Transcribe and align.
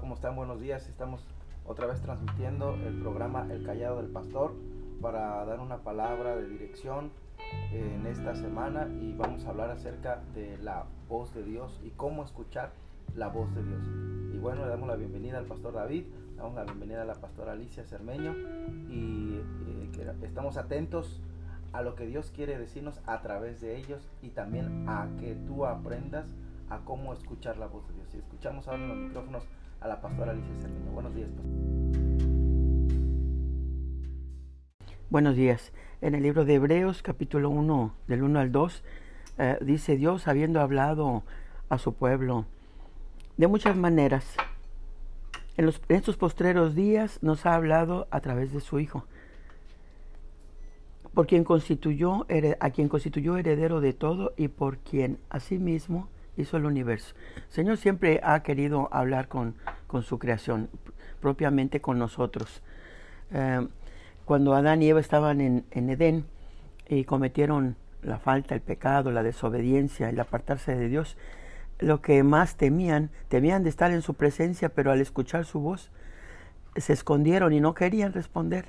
¿cómo 0.00 0.14
están? 0.14 0.34
Buenos 0.34 0.60
días. 0.60 0.88
Estamos 0.88 1.22
otra 1.66 1.86
vez 1.86 2.00
transmitiendo 2.00 2.74
el 2.74 3.00
programa 3.02 3.46
El 3.50 3.62
Callado 3.62 3.98
del 3.98 4.10
Pastor 4.10 4.54
para 5.02 5.44
dar 5.44 5.60
una 5.60 5.78
palabra 5.78 6.36
de 6.36 6.48
dirección 6.48 7.10
en 7.70 8.06
esta 8.06 8.34
semana 8.34 8.88
y 8.88 9.12
vamos 9.12 9.44
a 9.44 9.50
hablar 9.50 9.70
acerca 9.70 10.22
de 10.34 10.56
la 10.58 10.86
voz 11.06 11.34
de 11.34 11.42
Dios 11.42 11.78
y 11.84 11.90
cómo 11.90 12.24
escuchar 12.24 12.72
la 13.14 13.28
voz 13.28 13.54
de 13.54 13.62
Dios. 13.62 13.86
Y 14.34 14.38
bueno, 14.38 14.62
le 14.62 14.70
damos 14.70 14.88
la 14.88 14.96
bienvenida 14.96 15.36
al 15.36 15.44
pastor 15.44 15.74
David, 15.74 16.06
le 16.30 16.36
damos 16.36 16.54
la 16.54 16.64
bienvenida 16.64 17.02
a 17.02 17.04
la 17.04 17.14
pastora 17.14 17.52
Alicia 17.52 17.84
Cermeño 17.84 18.34
y 18.88 19.42
eh, 19.66 20.16
estamos 20.22 20.56
atentos 20.56 21.20
a 21.72 21.82
lo 21.82 21.94
que 21.94 22.06
Dios 22.06 22.32
quiere 22.34 22.58
decirnos 22.58 23.00
a 23.04 23.20
través 23.20 23.60
de 23.60 23.76
ellos 23.76 24.08
y 24.22 24.30
también 24.30 24.88
a 24.88 25.08
que 25.18 25.34
tú 25.46 25.66
aprendas 25.66 26.26
a 26.70 26.78
cómo 26.78 27.12
escuchar 27.12 27.58
la 27.58 27.66
voz 27.66 27.86
de 27.88 27.94
Dios. 27.94 28.08
Y 28.14 28.18
escuchamos 28.18 28.66
ahora 28.66 28.82
en 28.82 28.88
los 28.88 28.98
micrófonos 28.98 29.44
a 29.80 29.88
la 29.88 30.00
pastora 30.00 30.32
Alicia 30.32 30.54
Cermeño. 30.60 30.90
Buenos 30.92 31.14
días, 31.14 31.28
pastor. 31.30 31.50
Buenos 35.08 35.36
días. 35.36 35.72
En 36.02 36.14
el 36.14 36.22
libro 36.22 36.44
de 36.44 36.54
Hebreos, 36.54 37.02
capítulo 37.02 37.50
1, 37.50 37.94
del 38.06 38.22
1 38.22 38.40
al 38.40 38.52
2, 38.52 38.84
eh, 39.38 39.58
dice 39.62 39.96
Dios, 39.96 40.28
habiendo 40.28 40.60
hablado 40.60 41.24
a 41.68 41.78
su 41.78 41.94
pueblo 41.94 42.46
de 43.36 43.46
muchas 43.46 43.76
maneras, 43.76 44.36
en, 45.56 45.66
los, 45.66 45.80
en 45.88 45.96
estos 45.96 46.16
postreros 46.16 46.74
días 46.74 47.18
nos 47.22 47.46
ha 47.46 47.54
hablado 47.54 48.06
a 48.10 48.20
través 48.20 48.52
de 48.52 48.60
su 48.60 48.78
Hijo, 48.80 49.04
por 51.14 51.26
quien 51.26 51.42
constituyó, 51.42 52.26
a 52.60 52.70
quien 52.70 52.88
constituyó 52.88 53.36
heredero 53.36 53.80
de 53.80 53.94
todo 53.94 54.32
y 54.36 54.48
por 54.48 54.78
quien 54.78 55.18
asimismo 55.28 56.08
hizo 56.36 56.56
el 56.56 56.64
universo. 56.64 57.14
Señor 57.48 57.76
siempre 57.76 58.20
ha 58.22 58.42
querido 58.42 58.88
hablar 58.92 59.28
con, 59.28 59.54
con 59.86 60.02
su 60.02 60.18
creación, 60.18 60.68
propiamente 61.20 61.80
con 61.80 61.98
nosotros. 61.98 62.62
Eh, 63.32 63.66
cuando 64.24 64.54
Adán 64.54 64.82
y 64.82 64.88
Eva 64.88 65.00
estaban 65.00 65.40
en, 65.40 65.64
en, 65.70 65.90
Edén 65.90 66.24
y 66.88 67.04
cometieron 67.04 67.76
la 68.02 68.18
falta, 68.18 68.54
el 68.54 68.60
pecado, 68.60 69.10
la 69.10 69.22
desobediencia, 69.22 70.08
el 70.08 70.20
apartarse 70.20 70.74
de 70.74 70.88
Dios, 70.88 71.16
lo 71.78 72.00
que 72.00 72.22
más 72.22 72.56
temían, 72.56 73.10
temían 73.28 73.62
de 73.62 73.70
estar 73.70 73.90
en 73.90 74.02
su 74.02 74.14
presencia, 74.14 74.68
pero 74.68 74.92
al 74.92 75.00
escuchar 75.00 75.44
su 75.44 75.60
voz, 75.60 75.90
se 76.76 76.92
escondieron 76.92 77.52
y 77.52 77.60
no 77.60 77.74
querían 77.74 78.12
responder. 78.12 78.66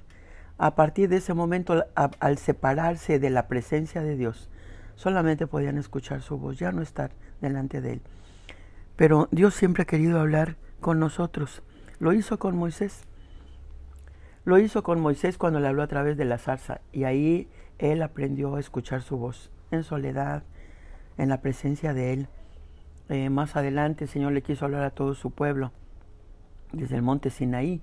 A 0.57 0.75
partir 0.75 1.09
de 1.09 1.17
ese 1.17 1.33
momento, 1.33 1.85
al 1.95 2.37
separarse 2.37 3.19
de 3.19 3.29
la 3.29 3.47
presencia 3.47 4.01
de 4.01 4.15
Dios, 4.15 4.49
solamente 4.95 5.47
podían 5.47 5.77
escuchar 5.77 6.21
su 6.21 6.37
voz, 6.37 6.57
ya 6.57 6.71
no 6.71 6.81
estar 6.81 7.11
delante 7.41 7.81
de 7.81 7.93
Él. 7.93 8.01
Pero 8.95 9.27
Dios 9.31 9.55
siempre 9.55 9.83
ha 9.83 9.87
querido 9.87 10.19
hablar 10.19 10.57
con 10.79 10.99
nosotros. 10.99 11.63
Lo 11.99 12.13
hizo 12.13 12.39
con 12.39 12.57
Moisés. 12.57 13.03
Lo 14.43 14.57
hizo 14.57 14.83
con 14.83 14.99
Moisés 14.99 15.37
cuando 15.37 15.59
le 15.59 15.67
habló 15.67 15.83
a 15.83 15.87
través 15.87 16.17
de 16.17 16.25
la 16.25 16.39
zarza 16.39 16.81
y 16.91 17.03
ahí 17.03 17.47
él 17.77 18.01
aprendió 18.01 18.55
a 18.55 18.59
escuchar 18.59 19.01
su 19.01 19.17
voz 19.17 19.51
en 19.71 19.83
soledad, 19.83 20.43
en 21.17 21.29
la 21.29 21.41
presencia 21.41 21.93
de 21.93 22.13
Él. 22.13 22.27
Eh, 23.09 23.29
más 23.29 23.55
adelante 23.55 24.05
el 24.05 24.09
Señor 24.09 24.31
le 24.31 24.41
quiso 24.41 24.65
hablar 24.65 24.83
a 24.83 24.89
todo 24.91 25.13
su 25.15 25.31
pueblo 25.31 25.71
desde 26.71 26.95
el 26.95 27.01
monte 27.01 27.29
Sinaí 27.29 27.81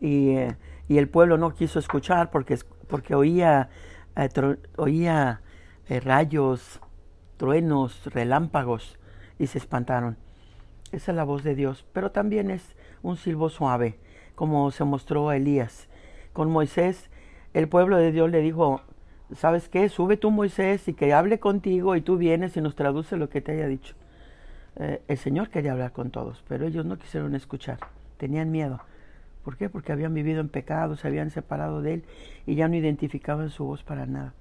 y, 0.00 0.30
eh, 0.30 0.56
y 0.88 0.98
el 0.98 1.08
pueblo 1.08 1.36
no 1.36 1.54
quiso 1.54 1.78
escuchar 1.78 2.30
porque, 2.30 2.58
porque 2.88 3.14
oía, 3.14 3.68
eh, 4.16 4.28
oía 4.76 5.42
rayos, 5.88 6.80
truenos, 7.36 8.04
relámpagos 8.06 8.98
y 9.38 9.46
se 9.46 9.58
espantaron. 9.58 10.16
Esa 10.92 11.12
es 11.12 11.16
la 11.16 11.24
voz 11.24 11.42
de 11.42 11.54
Dios, 11.54 11.84
pero 11.92 12.10
también 12.12 12.50
es 12.50 12.76
un 13.02 13.16
silbo 13.16 13.48
suave, 13.48 13.98
como 14.34 14.70
se 14.70 14.84
mostró 14.84 15.28
a 15.28 15.36
Elías. 15.36 15.88
Con 16.32 16.50
Moisés, 16.50 17.10
el 17.52 17.68
pueblo 17.68 17.96
de 17.96 18.12
Dios 18.12 18.30
le 18.30 18.40
dijo, 18.40 18.80
¿sabes 19.34 19.68
qué? 19.68 19.88
Sube 19.88 20.16
tú 20.16 20.30
Moisés 20.30 20.86
y 20.88 20.94
que 20.94 21.12
hable 21.12 21.38
contigo 21.38 21.96
y 21.96 22.00
tú 22.00 22.16
vienes 22.16 22.56
y 22.56 22.60
nos 22.60 22.74
traduce 22.74 23.16
lo 23.16 23.28
que 23.28 23.40
te 23.40 23.52
haya 23.52 23.66
dicho. 23.66 23.94
Eh, 24.76 25.02
el 25.08 25.18
Señor 25.18 25.50
quería 25.50 25.72
hablar 25.72 25.92
con 25.92 26.10
todos, 26.10 26.44
pero 26.48 26.66
ellos 26.66 26.84
no 26.84 26.98
quisieron 26.98 27.34
escuchar, 27.34 27.78
tenían 28.16 28.50
miedo. 28.50 28.80
¿Por 29.44 29.56
qué? 29.56 29.68
Porque 29.68 29.92
habían 29.92 30.14
vivido 30.14 30.40
en 30.40 30.48
pecado, 30.48 30.96
se 30.96 31.06
habían 31.06 31.30
separado 31.30 31.82
de 31.82 31.94
Él 31.94 32.04
y 32.46 32.54
ya 32.54 32.68
no 32.68 32.76
identificaban 32.76 33.50
su 33.50 33.64
voz 33.64 33.82
para 33.82 34.06
nada. 34.06 34.32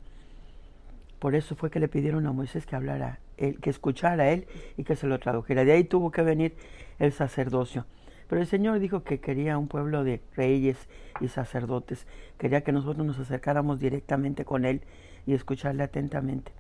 Por 1.24 1.36
eso 1.36 1.56
fue 1.56 1.72
que 1.72 1.80
le 1.80 1.88
pidieron 1.88 2.28
a 2.28 2.34
Moisés 2.34 2.66
que 2.66 2.76
hablara, 2.76 3.20
él, 3.38 3.58
que 3.62 3.70
escuchara 3.70 4.26
a 4.26 4.32
él 4.32 4.46
y 4.76 4.84
que 4.84 4.98
se 4.98 5.08
lo 5.08 5.20
tradujera. 5.20 5.64
De 5.64 5.72
ahí 5.72 5.86
tuvo 5.86 6.12
que 6.12 6.22
venir 6.22 6.54
el 7.00 7.14
sacerdocio. 7.14 7.86
Pero 8.28 8.42
el 8.42 8.48
Señor 8.48 8.80
dijo 8.80 9.06
que 9.06 9.22
quería 9.22 9.58
un 9.58 9.70
pueblo 9.70 10.04
de 10.04 10.20
reyes 10.36 10.90
y 11.22 11.30
sacerdotes. 11.30 12.08
Quería 12.38 12.66
que 12.66 12.74
nosotros 12.74 13.08
nos 13.08 13.20
acercáramos 13.20 13.80
directamente 13.80 14.44
con 14.44 14.66
Él 14.66 14.82
y 15.26 15.34
escucharle 15.34 15.84
atentamente. 15.84 16.52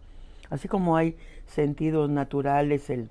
Así 0.50 0.70
como 0.70 0.96
hay 0.96 1.18
sentidos 1.46 2.10
naturales, 2.10 2.90
el, 2.90 3.10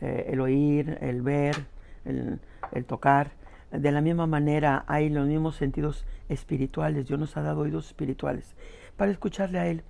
eh, 0.00 0.28
el 0.28 0.40
oír, 0.40 0.98
el 1.00 1.22
ver, 1.22 1.56
el, 2.04 2.38
el 2.70 2.84
tocar, 2.84 3.32
de 3.72 3.90
la 3.90 4.00
misma 4.00 4.28
manera 4.28 4.84
hay 4.86 5.08
los 5.08 5.26
mismos 5.26 5.56
sentidos 5.56 6.06
espirituales. 6.28 7.08
Dios 7.08 7.18
nos 7.18 7.36
ha 7.36 7.42
dado 7.42 7.62
oídos 7.62 7.88
espirituales 7.88 8.54
para 8.96 9.10
escucharle 9.10 9.58
a 9.58 9.66
Él 9.66 9.82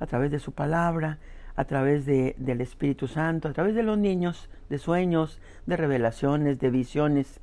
a 0.00 0.06
través 0.06 0.30
de 0.30 0.38
su 0.38 0.52
palabra, 0.52 1.18
a 1.56 1.64
través 1.64 2.06
de, 2.06 2.34
del 2.38 2.60
Espíritu 2.60 3.08
Santo, 3.08 3.48
a 3.48 3.52
través 3.52 3.74
de 3.74 3.82
los 3.82 3.98
niños, 3.98 4.48
de 4.70 4.78
sueños, 4.78 5.40
de 5.66 5.76
revelaciones, 5.76 6.60
de 6.60 6.70
visiones, 6.70 7.40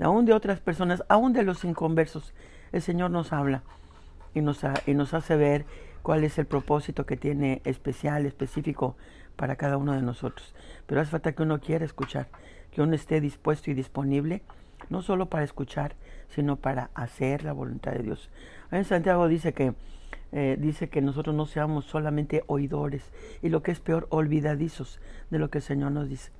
aún 0.00 0.24
de 0.24 0.32
otras 0.32 0.60
personas, 0.60 1.04
aún 1.08 1.32
de 1.32 1.42
los 1.42 1.64
inconversos. 1.64 2.32
El 2.72 2.82
Señor 2.82 3.10
nos 3.10 3.32
habla 3.32 3.62
y 4.34 4.40
nos, 4.40 4.60
y 4.86 4.94
nos 4.94 5.14
hace 5.14 5.36
ver 5.36 5.66
cuál 6.02 6.24
es 6.24 6.38
el 6.38 6.46
propósito 6.46 7.04
que 7.04 7.16
tiene 7.16 7.60
especial, 7.64 8.24
específico 8.26 8.96
para 9.36 9.56
cada 9.56 9.76
uno 9.76 9.92
de 9.92 10.02
nosotros. 10.02 10.54
Pero 10.86 11.00
hace 11.00 11.10
falta 11.10 11.32
que 11.32 11.42
uno 11.42 11.60
quiera 11.60 11.84
escuchar, 11.84 12.28
que 12.72 12.82
uno 12.82 12.94
esté 12.94 13.20
dispuesto 13.20 13.70
y 13.70 13.74
disponible, 13.74 14.42
no 14.90 15.02
solo 15.02 15.26
para 15.26 15.44
escuchar, 15.44 15.94
sino 16.28 16.56
para 16.56 16.90
hacer 16.94 17.44
la 17.44 17.52
voluntad 17.52 17.92
de 17.92 18.02
Dios. 18.02 18.30
En 18.70 18.84
Santiago 18.84 19.28
dice 19.28 19.52
que 19.52 19.74
eh, 20.30 20.56
dice 20.58 20.90
que 20.90 21.00
nosotros 21.00 21.34
no 21.34 21.46
seamos 21.46 21.86
solamente 21.86 22.44
oidores 22.48 23.02
y 23.42 23.48
lo 23.48 23.62
que 23.62 23.72
es 23.72 23.80
peor, 23.80 24.06
olvidadizos 24.10 25.00
de 25.30 25.38
lo 25.38 25.48
que 25.48 25.58
el 25.58 25.64
Señor 25.64 25.92
nos 25.92 26.08
dice, 26.08 26.30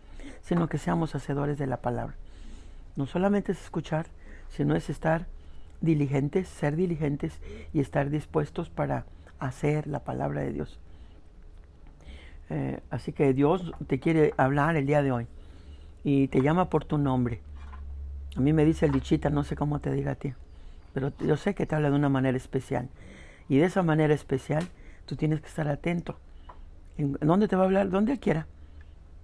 sino 0.42 0.68
que 0.68 0.76
seamos 0.76 1.14
hacedores 1.14 1.58
de 1.58 1.66
la 1.66 1.78
palabra. 1.78 2.14
No 2.96 3.06
solamente 3.06 3.52
es 3.52 3.62
escuchar, 3.62 4.06
sino 4.50 4.74
es 4.74 4.90
estar 4.90 5.26
diligentes, 5.80 6.48
ser 6.48 6.76
diligentes 6.76 7.40
y 7.72 7.80
estar 7.80 8.10
dispuestos 8.10 8.68
para 8.68 9.06
hacer 9.38 9.86
la 9.86 10.00
palabra 10.00 10.42
de 10.42 10.52
Dios. 10.52 10.78
Eh, 12.50 12.80
así 12.90 13.12
que 13.12 13.32
Dios 13.32 13.72
te 13.86 14.00
quiere 14.00 14.34
hablar 14.36 14.76
el 14.76 14.86
día 14.86 15.02
de 15.02 15.12
hoy 15.12 15.26
y 16.04 16.28
te 16.28 16.42
llama 16.42 16.68
por 16.68 16.84
tu 16.84 16.98
nombre. 16.98 17.40
A 18.38 18.40
mí 18.40 18.52
me 18.52 18.64
dice 18.64 18.86
el 18.86 18.92
dichita, 18.92 19.30
no 19.30 19.42
sé 19.42 19.56
cómo 19.56 19.80
te 19.80 19.90
diga 19.90 20.12
a 20.12 20.14
ti, 20.14 20.32
pero 20.94 21.12
yo 21.18 21.36
sé 21.36 21.56
que 21.56 21.66
te 21.66 21.74
habla 21.74 21.90
de 21.90 21.96
una 21.96 22.08
manera 22.08 22.36
especial. 22.36 22.88
Y 23.48 23.58
de 23.58 23.64
esa 23.64 23.82
manera 23.82 24.14
especial, 24.14 24.68
tú 25.06 25.16
tienes 25.16 25.40
que 25.40 25.48
estar 25.48 25.66
atento. 25.66 26.20
¿En 26.98 27.16
dónde 27.20 27.48
te 27.48 27.56
va 27.56 27.62
a 27.62 27.66
hablar? 27.66 27.90
Donde 27.90 28.12
Él 28.12 28.20
quiera. 28.20 28.46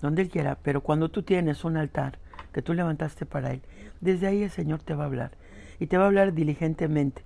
Donde 0.02 0.22
Él 0.22 0.30
quiera. 0.30 0.58
Pero 0.64 0.80
cuando 0.80 1.10
tú 1.10 1.22
tienes 1.22 1.64
un 1.64 1.76
altar 1.76 2.18
que 2.52 2.60
tú 2.60 2.74
levantaste 2.74 3.24
para 3.24 3.52
Él, 3.52 3.62
desde 4.00 4.26
ahí 4.26 4.42
el 4.42 4.50
Señor 4.50 4.82
te 4.82 4.94
va 4.94 5.04
a 5.04 5.06
hablar. 5.06 5.30
Y 5.78 5.86
te 5.86 5.96
va 5.96 6.04
a 6.04 6.06
hablar 6.08 6.32
diligentemente. 6.32 7.22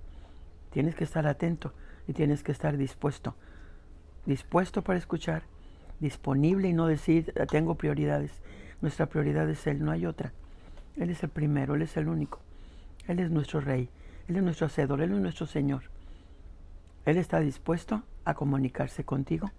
Tienes 0.69 0.93
que 0.93 1.05
estar 1.05 1.25
atento 1.25 1.73
y 2.07 2.13
tienes 2.13 2.43
que 2.43 2.51
estar 2.51 2.77
dispuesto. 2.77 3.33
Dispuesto 4.27 4.83
para 4.83 4.99
escuchar, 4.99 5.41
disponible 5.99 6.67
y 6.67 6.73
no 6.73 6.85
decir, 6.85 7.33
tengo 7.49 7.73
prioridades. 7.73 8.31
Nuestra 8.79 9.07
prioridad 9.07 9.49
es 9.49 9.65
Él, 9.65 9.83
no 9.83 9.89
hay 9.89 10.05
otra. 10.05 10.33
Él 10.97 11.09
es 11.09 11.23
el 11.23 11.29
primero, 11.29 11.75
Él 11.75 11.81
es 11.81 11.97
el 11.97 12.07
único. 12.07 12.39
Él 13.07 13.19
es 13.19 13.31
nuestro 13.31 13.61
Rey, 13.61 13.89
Él 14.27 14.35
es 14.35 14.43
nuestro 14.43 14.67
Hacedor, 14.67 15.01
Él 15.01 15.13
es 15.13 15.19
nuestro 15.19 15.45
Señor. 15.45 15.83
Él 17.05 17.17
está 17.17 17.39
dispuesto 17.39 18.03
a 18.25 18.33
comunicarse 18.33 19.03
contigo 19.03 19.51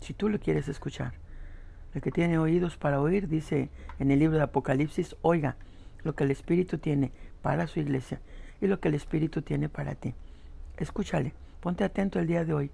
si 0.00 0.14
tú 0.14 0.28
lo 0.28 0.38
quieres 0.38 0.68
escuchar. 0.68 1.12
El 1.94 2.02
que 2.02 2.12
tiene 2.12 2.38
oídos 2.38 2.76
para 2.76 3.00
oír, 3.00 3.28
dice 3.28 3.70
en 3.98 4.10
el 4.10 4.18
libro 4.18 4.36
de 4.36 4.44
Apocalipsis, 4.44 5.16
oiga 5.22 5.56
lo 6.04 6.14
que 6.14 6.24
el 6.24 6.30
Espíritu 6.30 6.78
tiene 6.78 7.12
para 7.42 7.66
su 7.66 7.80
iglesia 7.80 8.20
y 8.60 8.66
lo 8.66 8.80
que 8.80 8.88
el 8.88 8.94
Espíritu 8.94 9.42
tiene 9.42 9.68
para 9.68 9.94
ti. 9.94 10.14
Escúchale, 10.76 11.34
ponte 11.60 11.84
atento 11.84 12.18
el 12.18 12.26
día 12.26 12.44
de 12.44 12.54
hoy. 12.54 12.70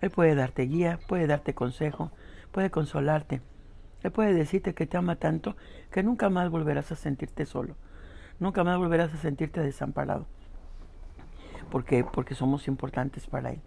Él 0.00 0.10
puede 0.10 0.34
darte 0.34 0.62
guía, 0.62 0.98
puede 1.08 1.26
darte 1.26 1.54
consejo, 1.54 2.10
puede 2.52 2.70
consolarte. 2.70 3.40
Él 4.02 4.12
puede 4.12 4.32
decirte 4.32 4.74
que 4.74 4.86
te 4.86 4.96
ama 4.96 5.16
tanto 5.16 5.56
que 5.90 6.02
nunca 6.02 6.30
más 6.30 6.50
volverás 6.50 6.92
a 6.92 6.96
sentirte 6.96 7.46
solo. 7.46 7.74
Nunca 8.38 8.62
más 8.64 8.78
volverás 8.78 9.12
a 9.12 9.16
sentirte 9.16 9.60
desamparado 9.60 10.26
porque, 11.70 12.04
porque 12.04 12.34
somos 12.34 12.68
importantes 12.68 13.26
para 13.26 13.50
Él. 13.50 13.60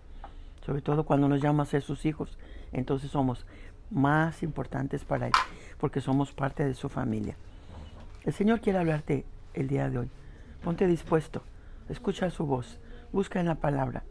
Sobre 0.66 0.82
todo 0.82 1.06
cuando 1.06 1.28
nos 1.28 1.42
llama 1.42 1.64
a 1.64 1.68
ser 1.68 1.82
sus 1.82 2.06
hijos, 2.06 2.38
entonces 2.72 3.12
somos 3.12 3.46
más 3.90 4.44
importantes 4.44 5.04
para 5.04 5.28
Él, 5.28 5.34
porque 5.80 6.02
somos 6.02 6.32
parte 6.32 6.66
de 6.66 6.74
su 6.74 6.90
familia. 6.90 7.36
El 8.24 8.34
Señor 8.34 8.62
quiere 8.62 8.80
hablarte 8.80 9.26
el 9.54 9.68
día 9.68 9.90
de 9.90 10.00
hoy. 10.00 10.10
Ponte 10.64 10.88
dispuesto, 10.88 11.42
escucha 11.90 12.30
su 12.30 12.46
voz, 12.46 12.80
busca 13.12 13.40
en 13.40 13.48
la 13.48 13.56
palabra, 13.56 14.04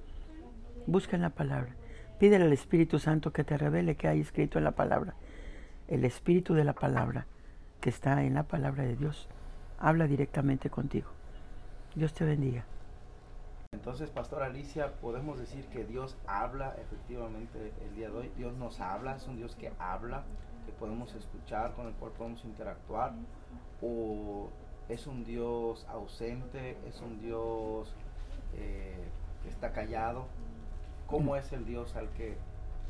busca 0.86 1.16
en 1.16 1.22
la 1.22 1.30
palabra. 1.30 1.74
Pídele 2.18 2.44
al 2.44 2.52
Espíritu 2.52 2.98
Santo 2.98 3.32
que 3.32 3.44
te 3.44 3.56
revele 3.56 3.96
qué 3.96 4.08
hay 4.08 4.20
escrito 4.20 4.58
en 4.58 4.64
la 4.64 4.72
palabra. 4.72 5.14
El 5.90 6.04
Espíritu 6.04 6.54
de 6.54 6.62
la 6.62 6.72
palabra 6.72 7.26
que 7.80 7.90
está 7.90 8.22
en 8.22 8.34
la 8.34 8.44
palabra 8.44 8.84
de 8.84 8.94
Dios 8.94 9.28
habla 9.80 10.06
directamente 10.06 10.70
contigo. 10.70 11.08
Dios 11.96 12.14
te 12.14 12.24
bendiga. 12.24 12.64
Entonces, 13.72 14.08
Pastor 14.08 14.44
Alicia, 14.44 14.92
podemos 15.00 15.40
decir 15.40 15.66
que 15.66 15.84
Dios 15.84 16.16
habla 16.28 16.76
efectivamente 16.80 17.72
el 17.84 17.96
día 17.96 18.08
de 18.08 18.16
hoy. 18.16 18.32
Dios 18.36 18.56
nos 18.56 18.78
habla, 18.78 19.16
es 19.16 19.26
un 19.26 19.36
Dios 19.36 19.56
que 19.56 19.72
habla, 19.80 20.22
que 20.64 20.70
podemos 20.70 21.12
escuchar, 21.16 21.74
con 21.74 21.88
el 21.88 21.94
cual 21.94 22.12
podemos 22.12 22.44
interactuar. 22.44 23.12
O 23.82 24.48
es 24.88 25.08
un 25.08 25.24
Dios 25.24 25.84
ausente, 25.88 26.78
es 26.86 27.00
un 27.00 27.18
Dios 27.20 27.92
eh, 28.54 29.08
que 29.42 29.48
está 29.48 29.72
callado. 29.72 30.26
¿Cómo 31.08 31.34
es 31.34 31.52
el 31.52 31.66
Dios 31.66 31.96
al 31.96 32.10
que 32.10 32.36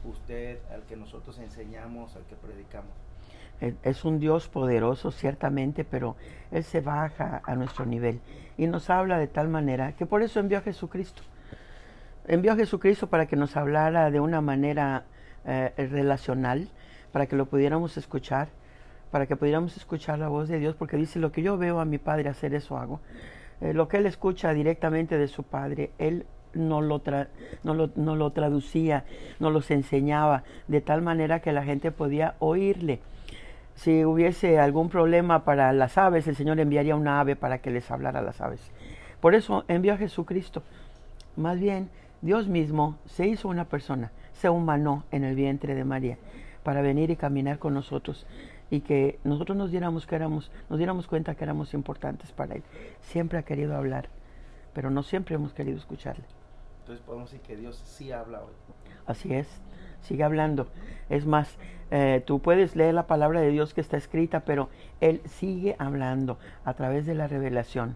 usted, 0.04 0.58
al 0.72 0.82
que 0.82 0.96
nosotros 0.96 1.38
enseñamos, 1.38 2.16
al 2.16 2.24
que 2.24 2.36
predicamos? 2.36 2.92
Es 3.82 4.04
un 4.06 4.18
Dios 4.18 4.48
poderoso, 4.48 5.10
ciertamente, 5.10 5.84
pero 5.84 6.16
Él 6.50 6.64
se 6.64 6.80
baja 6.80 7.42
a 7.44 7.54
nuestro 7.54 7.84
nivel 7.84 8.20
y 8.56 8.66
nos 8.66 8.88
habla 8.88 9.18
de 9.18 9.26
tal 9.26 9.48
manera 9.48 9.92
que 9.92 10.06
por 10.06 10.22
eso 10.22 10.40
envió 10.40 10.58
a 10.58 10.60
Jesucristo. 10.62 11.22
Envió 12.26 12.52
a 12.52 12.56
Jesucristo 12.56 13.08
para 13.08 13.26
que 13.26 13.36
nos 13.36 13.56
hablara 13.56 14.10
de 14.10 14.20
una 14.20 14.40
manera 14.40 15.04
eh, 15.44 15.72
relacional, 15.76 16.68
para 17.12 17.26
que 17.26 17.36
lo 17.36 17.46
pudiéramos 17.46 17.96
escuchar, 17.98 18.48
para 19.10 19.26
que 19.26 19.36
pudiéramos 19.36 19.76
escuchar 19.76 20.18
la 20.18 20.28
voz 20.28 20.48
de 20.48 20.58
Dios, 20.58 20.74
porque 20.76 20.96
dice, 20.96 21.18
lo 21.18 21.32
que 21.32 21.42
yo 21.42 21.58
veo 21.58 21.80
a 21.80 21.84
mi 21.84 21.98
Padre 21.98 22.28
hacer, 22.28 22.54
eso 22.54 22.78
hago. 22.78 23.00
Eh, 23.60 23.74
lo 23.74 23.88
que 23.88 23.98
Él 23.98 24.06
escucha 24.06 24.54
directamente 24.54 25.18
de 25.18 25.28
su 25.28 25.42
Padre, 25.42 25.90
Él 25.98 26.24
no 26.54 26.80
lo, 26.80 27.02
no, 27.62 27.74
lo, 27.74 27.90
no 27.96 28.16
lo 28.16 28.30
traducía, 28.30 29.04
no 29.38 29.50
los 29.50 29.70
enseñaba, 29.70 30.44
de 30.68 30.80
tal 30.80 31.02
manera 31.02 31.40
que 31.40 31.52
la 31.52 31.64
gente 31.64 31.90
podía 31.90 32.34
oírle 32.38 33.00
si 33.80 34.04
hubiese 34.04 34.58
algún 34.58 34.90
problema 34.90 35.44
para 35.44 35.72
las 35.72 35.96
aves, 35.96 36.26
el 36.28 36.36
Señor 36.36 36.60
enviaría 36.60 36.96
una 36.96 37.18
ave 37.18 37.34
para 37.34 37.62
que 37.62 37.70
les 37.70 37.90
hablara 37.90 38.18
a 38.18 38.22
las 38.22 38.42
aves. 38.42 38.60
Por 39.22 39.34
eso 39.34 39.64
envió 39.68 39.94
a 39.94 39.96
Jesucristo. 39.96 40.62
Más 41.34 41.58
bien, 41.58 41.88
Dios 42.20 42.46
mismo 42.46 42.98
se 43.06 43.26
hizo 43.26 43.48
una 43.48 43.64
persona, 43.64 44.12
se 44.34 44.50
humanó 44.50 45.04
en 45.12 45.24
el 45.24 45.34
vientre 45.34 45.74
de 45.74 45.84
María 45.84 46.18
para 46.62 46.82
venir 46.82 47.10
y 47.10 47.16
caminar 47.16 47.58
con 47.58 47.72
nosotros 47.72 48.26
y 48.70 48.80
que 48.80 49.18
nosotros 49.24 49.56
nos 49.56 49.70
diéramos 49.70 50.06
que 50.06 50.16
éramos, 50.16 50.50
nos 50.68 50.78
diéramos 50.78 51.06
cuenta 51.06 51.34
que 51.34 51.44
éramos 51.44 51.72
importantes 51.72 52.32
para 52.32 52.56
él. 52.56 52.62
Siempre 53.00 53.38
ha 53.38 53.44
querido 53.44 53.76
hablar, 53.76 54.10
pero 54.74 54.90
no 54.90 55.02
siempre 55.02 55.36
hemos 55.36 55.54
querido 55.54 55.78
escucharle. 55.78 56.24
Entonces 56.90 57.06
podemos 57.06 57.30
decir 57.30 57.46
que 57.46 57.56
Dios 57.56 57.80
sí 57.86 58.10
habla 58.10 58.40
hoy. 58.40 58.52
Así 59.06 59.32
es, 59.32 59.46
sigue 60.02 60.24
hablando. 60.24 60.66
Es 61.08 61.24
más, 61.24 61.56
eh, 61.92 62.20
tú 62.26 62.40
puedes 62.40 62.74
leer 62.74 62.94
la 62.94 63.06
palabra 63.06 63.40
de 63.40 63.50
Dios 63.52 63.74
que 63.74 63.80
está 63.80 63.96
escrita, 63.96 64.40
pero 64.40 64.70
Él 65.00 65.20
sigue 65.24 65.76
hablando 65.78 66.36
a 66.64 66.74
través 66.74 67.06
de 67.06 67.14
la 67.14 67.28
revelación. 67.28 67.94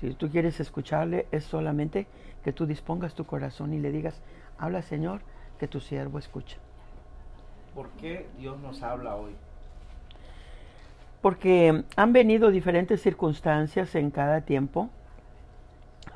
Si 0.00 0.14
tú 0.14 0.28
quieres 0.30 0.58
escucharle, 0.58 1.28
es 1.30 1.44
solamente 1.44 2.08
que 2.42 2.52
tú 2.52 2.66
dispongas 2.66 3.14
tu 3.14 3.24
corazón 3.24 3.72
y 3.72 3.78
le 3.78 3.92
digas, 3.92 4.20
habla 4.58 4.82
Señor, 4.82 5.20
que 5.60 5.68
tu 5.68 5.78
siervo 5.78 6.18
escucha. 6.18 6.56
¿Por 7.72 7.88
qué 7.90 8.26
Dios 8.36 8.58
nos 8.58 8.82
habla 8.82 9.14
hoy? 9.14 9.36
Porque 11.22 11.84
han 11.94 12.12
venido 12.12 12.50
diferentes 12.50 13.00
circunstancias 13.00 13.94
en 13.94 14.10
cada 14.10 14.40
tiempo. 14.40 14.90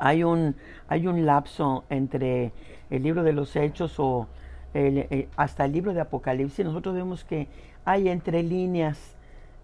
Hay 0.01 0.25
un, 0.25 0.57
hay 0.89 1.07
un 1.07 1.25
lapso 1.25 1.85
entre 1.91 2.53
el 2.91 3.03
libro 3.05 3.23
de 3.23 3.33
los 3.33 3.55
hechos 3.55 3.95
o 3.99 4.27
eh, 4.75 5.29
hasta 5.37 5.65
el 5.65 5.73
libro 5.73 5.95
de 5.95 6.01
Apocalipsis, 6.01 6.65
nosotros 6.65 6.95
vemos 6.95 7.25
que 7.25 7.47
hay 7.85 8.09
entre 8.09 8.43
líneas, 8.43 9.17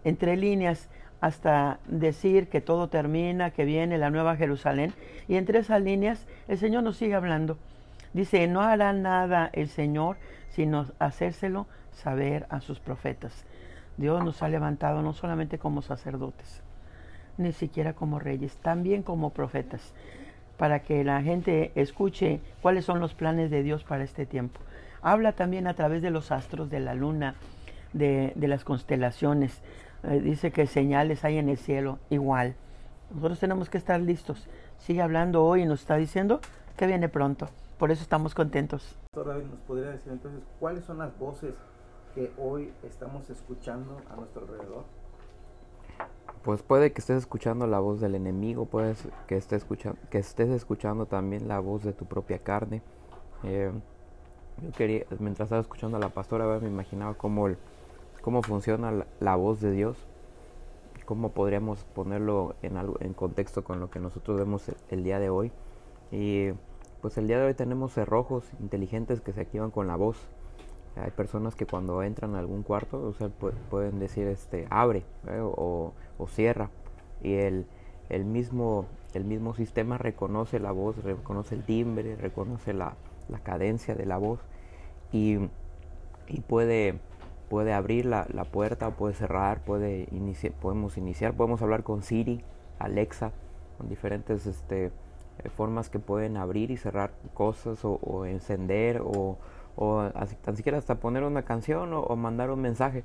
entre 0.05 0.37
líneas, 0.37 0.89
hasta 1.19 1.79
decir 1.87 2.47
que 2.47 2.61
todo 2.61 2.87
termina, 2.89 3.51
que 3.51 3.65
viene 3.65 3.97
la 3.97 4.09
nueva 4.09 4.37
Jerusalén. 4.37 4.93
Y 5.27 5.35
entre 5.35 5.59
esas 5.59 5.81
líneas 5.81 6.25
el 6.47 6.57
Señor 6.57 6.83
nos 6.83 6.97
sigue 6.97 7.15
hablando. 7.15 7.57
Dice, 8.13 8.47
no 8.47 8.61
hará 8.61 8.93
nada 8.93 9.49
el 9.53 9.67
Señor 9.67 10.17
sino 10.57 10.87
hacérselo 10.97 11.67
saber 11.91 12.47
a 12.49 12.61
sus 12.61 12.79
profetas. 12.79 13.45
Dios 13.97 14.23
nos 14.23 14.41
ha 14.41 14.49
levantado 14.49 15.03
no 15.03 15.13
solamente 15.13 15.59
como 15.59 15.83
sacerdotes, 15.83 16.63
ni 17.37 17.51
siquiera 17.51 17.93
como 17.93 18.17
reyes, 18.17 18.57
también 18.57 19.03
como 19.03 19.29
profetas, 19.29 19.93
para 20.57 20.81
que 20.81 21.03
la 21.03 21.21
gente 21.21 21.71
escuche 21.75 22.39
cuáles 22.61 22.85
son 22.85 22.99
los 22.99 23.13
planes 23.13 23.51
de 23.51 23.63
Dios 23.63 23.83
para 23.83 24.03
este 24.03 24.25
tiempo. 24.25 24.59
Habla 25.01 25.33
también 25.33 25.67
a 25.67 25.75
través 25.75 26.01
de 26.01 26.09
los 26.09 26.31
astros, 26.31 26.69
de 26.69 26.79
la 26.79 26.95
luna, 26.95 27.35
de, 27.93 28.33
las 28.35 28.63
constelaciones. 28.63 29.61
Eh, 30.03 30.19
dice 30.19 30.51
que 30.51 30.67
señales 30.67 31.23
hay 31.23 31.37
en 31.37 31.49
el 31.49 31.57
cielo 31.57 31.99
igual. 32.09 32.55
Nosotros 33.13 33.39
tenemos 33.39 33.69
que 33.69 33.77
estar 33.77 34.01
listos. 34.01 34.47
Sigue 34.79 35.01
hablando 35.01 35.45
hoy 35.45 35.61
y 35.61 35.65
nos 35.65 35.81
está 35.81 35.95
diciendo 35.95 36.41
que 36.75 36.87
viene 36.87 37.09
pronto. 37.09 37.49
Por 37.77 37.91
eso 37.91 38.01
estamos 38.01 38.33
contentos. 38.33 38.95
¿nos 39.13 39.59
podría 39.67 39.91
decir 39.91 40.11
entonces 40.11 40.41
cuáles 40.59 40.83
son 40.83 40.97
las 40.99 41.17
voces 41.17 41.53
que 42.13 42.31
hoy 42.37 42.71
estamos 42.83 43.29
escuchando 43.29 44.01
a 44.11 44.15
nuestro 44.15 44.41
alrededor? 44.41 44.85
Pues 46.43 46.61
puede 46.61 46.93
que 46.93 47.01
estés 47.01 47.17
escuchando 47.17 47.67
la 47.67 47.79
voz 47.79 47.99
del 47.99 48.15
enemigo, 48.15 48.65
puede 48.65 48.95
que 49.27 49.35
estés 49.35 49.63
escuchando, 49.63 49.99
que 50.09 50.19
estés 50.19 50.49
escuchando 50.49 51.05
también 51.05 51.47
la 51.47 51.59
voz 51.59 51.83
de 51.83 51.93
tu 51.93 52.05
propia 52.05 52.39
carne. 52.39 52.81
Eh, 53.43 53.71
yo 54.61 54.71
quería, 54.71 55.05
mientras 55.19 55.47
estaba 55.47 55.61
escuchando 55.61 55.97
a 55.97 55.99
la 55.99 56.09
pastora, 56.09 56.59
me 56.59 56.67
imaginaba 56.67 57.13
cómo, 57.13 57.47
cómo 58.21 58.41
funciona 58.41 59.05
la, 59.19 59.35
voz 59.35 59.61
de 59.61 59.71
Dios, 59.71 59.97
cómo 61.05 61.29
podríamos 61.29 61.83
ponerlo 61.83 62.55
en, 62.63 62.77
algo, 62.77 62.97
en 62.99 63.13
contexto 63.13 63.63
con 63.63 63.79
lo 63.79 63.91
que 63.91 63.99
nosotros 63.99 64.37
vemos 64.37 64.71
el, 64.89 65.03
día 65.03 65.19
de 65.19 65.29
hoy. 65.29 65.51
Y 66.11 66.49
pues 67.01 67.17
el 67.17 67.27
día 67.27 67.39
de 67.39 67.47
hoy 67.47 67.53
tenemos 67.53 67.93
cerrojos 67.93 68.45
inteligentes 68.59 69.21
que 69.21 69.31
se 69.31 69.41
activan 69.41 69.69
con 69.69 69.87
la 69.87 69.95
voz. 69.95 70.17
Hay 71.03 71.11
personas 71.11 71.55
que 71.55 71.65
cuando 71.65 72.01
entran 72.03 72.35
a 72.35 72.39
algún 72.39 72.63
cuarto 72.63 73.01
o 73.01 73.13
sea, 73.13 73.29
pueden 73.29 73.99
decir 73.99 74.27
este 74.27 74.67
abre 74.69 75.03
o, 75.41 75.93
o, 76.17 76.27
cierra. 76.27 76.69
Y 77.23 77.33
el, 77.35 77.65
el, 78.09 78.25
mismo, 78.25 78.85
el 79.13 79.23
mismo 79.25 79.53
sistema 79.53 79.97
reconoce 79.97 80.59
la 80.59 80.71
voz, 80.71 81.03
reconoce 81.03 81.55
el 81.55 81.63
timbre, 81.63 82.15
reconoce 82.15 82.73
la, 82.73 82.95
la 83.29 83.39
cadencia 83.39 83.95
de 83.95 84.05
la 84.05 84.17
voz. 84.17 84.39
Y, 85.11 85.37
puede, 86.47 86.99
puede 87.49 87.73
abrir 87.73 88.05
la, 88.05 88.25
puerta, 88.51 88.91
puede 88.91 89.13
cerrar, 89.13 89.63
puede 89.63 90.07
podemos 90.59 90.97
iniciar, 90.97 91.33
podemos 91.33 91.61
hablar 91.61 91.83
con 91.83 92.03
Siri, 92.03 92.43
Alexa, 92.79 93.31
con 93.77 93.89
diferentes 93.89 94.45
este, 94.45 94.85
eh, 94.85 95.49
formas 95.55 95.89
que 95.89 95.99
pueden 95.99 96.37
abrir 96.37 96.71
y 96.71 96.77
cerrar 96.77 97.11
cosas 97.33 97.79
o, 97.83 98.25
encender 98.25 99.01
o, 99.03 99.37
o 99.77 100.09
tan 100.43 100.57
siquiera 100.57 100.77
hasta 100.77 100.95
poner 100.95 101.23
una 101.23 101.43
canción 101.43 101.93
o, 101.93 102.15
mandar 102.15 102.51
un 102.51 102.61
mensaje. 102.61 103.03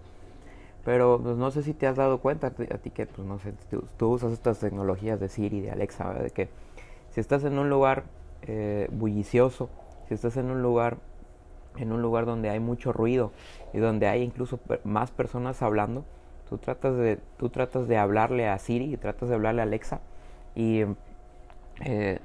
Pero 0.85 1.21
pues, 1.23 1.37
no 1.37 1.50
sé 1.52 1.62
si 1.62 1.75
te 1.75 1.87
has 1.87 1.97
dado 1.97 2.19
cuenta, 2.19 2.49
a 2.49 2.79
ti 2.79 2.91
que 2.91 3.07
pues, 3.07 3.26
no 3.26 3.38
sé, 3.38 3.55
tú, 3.71 4.09
usas 4.09 4.33
estas 4.33 4.59
tecnologías 4.59 5.21
de 5.21 5.29
Siri, 5.29 5.61
de 5.61 5.71
Alexa, 5.71 6.12
de 6.14 6.31
que 6.31 6.49
si 7.11 7.21
estás 7.21 7.45
en 7.45 7.59
un 7.59 7.71
lugar 7.71 8.05
eh, 8.43 8.88
bullicioso, 8.91 9.69
si 10.09 10.14
estás 10.14 10.37
en 10.37 10.50
un 10.50 10.62
lugar 10.62 10.99
en 11.79 11.93
un 11.93 12.02
lugar 12.02 12.26
donde 12.26 12.50
hay 12.50 12.61
mucho 12.61 12.93
ruido 12.93 13.33
y 13.73 13.79
donde 13.79 14.07
hay 14.07 14.23
incluso 14.23 14.61
más 14.85 15.11
personas 15.11 15.62
hablando, 15.62 16.05
tú 16.49 16.59
tratas 16.59 16.97
de 16.97 17.19
tú 17.38 17.49
tratas 17.49 17.88
de 17.88 17.97
hablarle 17.97 18.49
a 18.49 18.59
Siri 18.59 18.93
y 18.93 18.97
tratas 18.97 19.29
de 19.29 19.35
hablarle 19.35 19.62
a 19.62 19.64
Alexa 19.64 20.00
y 20.55 20.85
eh, 21.85 22.19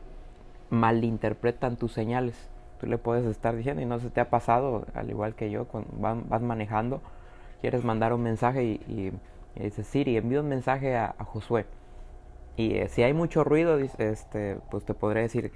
malinterpretan 0.70 1.78
tus 1.78 1.94
señales. 1.94 2.50
Tú 2.80 2.88
le 2.88 2.98
puedes 2.98 3.26
estar 3.26 3.56
diciendo 3.56 3.82
y 3.82 3.86
no 3.86 4.00
se 4.00 4.10
te 4.10 4.22
ha 4.22 4.30
pasado, 4.30 4.86
al 4.94 5.10
igual 5.10 5.36
que 5.36 5.50
yo, 5.50 5.68
vas 6.00 6.42
manejando, 6.42 7.02
quieres 7.62 7.84
mandar 7.84 8.14
un 8.14 8.22
mensaje 8.22 8.64
y, 8.64 9.12
dices 9.56 9.88
Siri, 9.88 10.18
envío 10.18 10.42
un 10.42 10.50
mensaje 10.50 10.96
a, 10.96 11.16
Josué. 11.26 11.66
Y 12.56 12.76
eh, 12.76 12.88
si 12.90 13.04
hay 13.04 13.14
mucho 13.14 13.44
ruido, 13.44 13.78
este, 13.78 14.58
pues 14.70 14.86
te 14.86 14.94
podré 14.94 15.22
decir, 15.22 15.52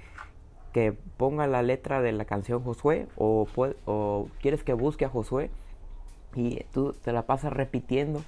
que 0.72 0.92
ponga 0.92 1.46
la 1.46 1.62
letra 1.62 2.00
de 2.00 2.12
la 2.12 2.24
canción 2.24 2.62
Josué 2.62 3.06
o, 3.16 4.28
quieres 4.40 4.64
que 4.64 4.72
busque 4.72 5.04
a 5.04 5.08
Josué 5.08 5.50
y 6.34 6.64
tú 6.72 6.94
te 6.94 7.12
la 7.12 7.26
pasas 7.26 7.52
repitiendo, 7.52 8.22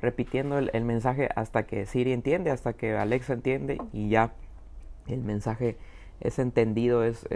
repitiendo 0.00 0.58
el, 0.58 0.84
mensaje 0.84 1.28
hasta 1.34 1.64
que 1.64 1.86
Siri 1.86 2.12
entiende, 2.12 2.50
hasta 2.50 2.72
que 2.72 2.96
Alexa 2.96 3.32
entiende 3.32 3.78
y 3.92 4.08
ya 4.10 4.32
el 5.08 5.22
mensaje 5.22 5.76
es 6.20 6.38
entendido, 6.38 7.02
es 7.04 7.26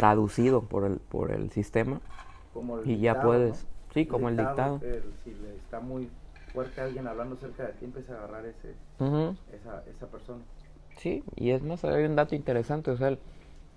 traducido 0.00 0.62
por 0.62 0.84
el, 0.86 0.96
por 0.96 1.30
el 1.30 1.50
sistema 1.50 2.00
y 2.86 3.00
ya 3.00 3.20
puedes, 3.20 3.66
sí, 3.92 4.06
como 4.06 4.30
el 4.30 4.36
dictado. 4.38 4.80
si 5.22 5.36
está 5.58 5.80
muy 5.80 6.08
fuerte 6.54 6.80
alguien 6.80 7.06
hablando 7.06 7.36
cerca 7.36 7.66
de 7.66 7.74
ti, 7.74 7.84
empieza 7.84 8.14
a 8.14 8.16
agarrar 8.16 8.46
ese, 8.46 8.74
Ujú. 8.98 9.36
esa, 9.52 9.84
esa 9.94 10.06
persona. 10.06 10.40
Sí, 10.96 11.22
y 11.36 11.50
es 11.50 11.62
más, 11.62 11.84
hay 11.84 12.04
un 12.04 12.16
dato 12.16 12.34
interesante, 12.34 12.90
o 12.90 12.96
sea, 12.96 13.18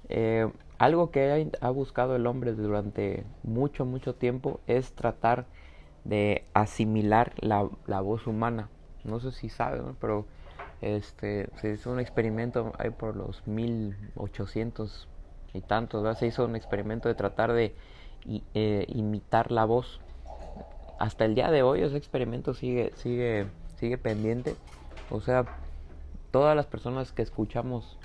eh, 0.08 0.50
algo 0.77 1.12
que 1.12 1.51
ha, 1.62 1.68
ha 1.68 1.70
buscado 1.72 2.15
el 2.15 2.25
hombre 2.25 2.53
durante 2.53 3.25
mucho, 3.44 3.84
mucho 3.84 4.15
tiempo 4.15 4.62
es 4.65 4.94
tratar 4.94 5.46
de 6.06 6.46
asimilar 6.53 7.34
la, 7.42 7.70
la 7.86 8.00
voz 8.00 8.27
humana. 8.27 8.70
No 9.03 9.20
sé 9.20 9.34
si 9.34 9.50
saben, 9.50 9.86
¿no? 9.86 9.96
pero 10.00 10.25
este, 10.80 11.50
se 11.60 11.74
hizo 11.74 11.92
un 11.92 12.00
experimento 12.00 12.72
ahí 12.77 12.92
por 12.92 13.18
los 13.18 13.46
1800 13.46 15.10
y 15.53 15.62
tantos, 15.62 16.03
¿verdad? 16.03 16.19
Se 16.19 16.27
hizo 16.27 16.45
un 16.45 16.55
experimento 16.55 17.10
de 17.10 17.15
tratar 17.15 17.53
de 17.53 17.75
eh, 18.53 18.86
imitar 18.89 19.51
la 19.51 19.65
voz. 19.65 20.01
Hasta 21.00 21.25
el 21.25 21.36
día 21.36 21.51
de 21.51 21.63
hoy 21.63 21.81
ese 21.81 21.98
experimento 21.98 22.53
sigue, 22.53 22.91
sigue, 22.95 23.48
sigue 23.77 23.98
pendiente. 23.98 24.55
O 25.10 25.22
sea, 25.22 25.45
todas 26.31 26.55
las 26.55 26.65
personas 26.65 27.12
que 27.12 27.22
escuchamos 27.22 27.98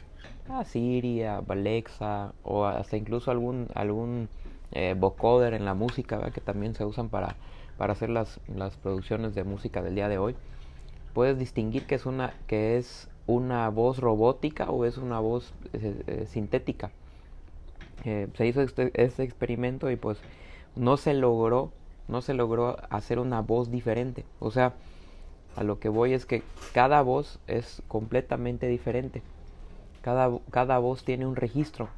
a 0.48 0.64
Siri, 0.64 1.22
a 1.22 1.38
Alexa 1.48 2.32
o 2.42 2.64
hasta 2.64 2.96
incluso 2.96 3.30
algún 3.30 3.68
algún 3.74 4.28
eh, 4.72 4.94
vocoder 4.98 5.54
en 5.54 5.64
la 5.64 5.74
música 5.74 6.16
¿verdad? 6.16 6.32
que 6.32 6.40
también 6.40 6.74
se 6.74 6.84
usan 6.84 7.08
para, 7.08 7.36
para 7.76 7.92
hacer 7.92 8.10
las, 8.10 8.40
las 8.54 8.76
producciones 8.76 9.34
de 9.34 9.44
música 9.44 9.82
del 9.82 9.94
día 9.94 10.08
de 10.08 10.18
hoy 10.18 10.36
puedes 11.14 11.38
distinguir 11.38 11.86
que 11.86 11.94
es 11.94 12.06
una 12.06 12.34
que 12.46 12.76
es 12.76 13.08
una 13.26 13.68
voz 13.70 13.98
robótica 13.98 14.70
o 14.70 14.84
es 14.84 14.98
una 14.98 15.20
voz 15.20 15.52
eh, 15.72 16.02
eh, 16.06 16.26
sintética 16.26 16.90
Eh, 18.04 18.28
se 18.34 18.46
hizo 18.46 18.62
este, 18.62 18.90
este 18.94 19.22
experimento 19.22 19.90
y 19.90 19.96
pues 19.96 20.18
no 20.76 20.96
se 20.96 21.14
logró 21.14 21.72
no 22.06 22.22
se 22.22 22.32
logró 22.32 22.76
hacer 22.90 23.18
una 23.18 23.40
voz 23.40 23.70
diferente 23.70 24.24
o 24.38 24.50
sea 24.50 24.74
a 25.58 25.64
lo 25.64 25.80
que 25.80 25.88
voy 25.88 26.12
es 26.12 26.24
que 26.24 26.44
cada 26.72 27.02
voz 27.02 27.40
es 27.48 27.82
completamente 27.88 28.68
diferente. 28.68 29.22
Cada, 30.02 30.30
cada 30.52 30.78
voz 30.78 31.02
tiene 31.02 31.26
un 31.26 31.34
registro. 31.34 31.88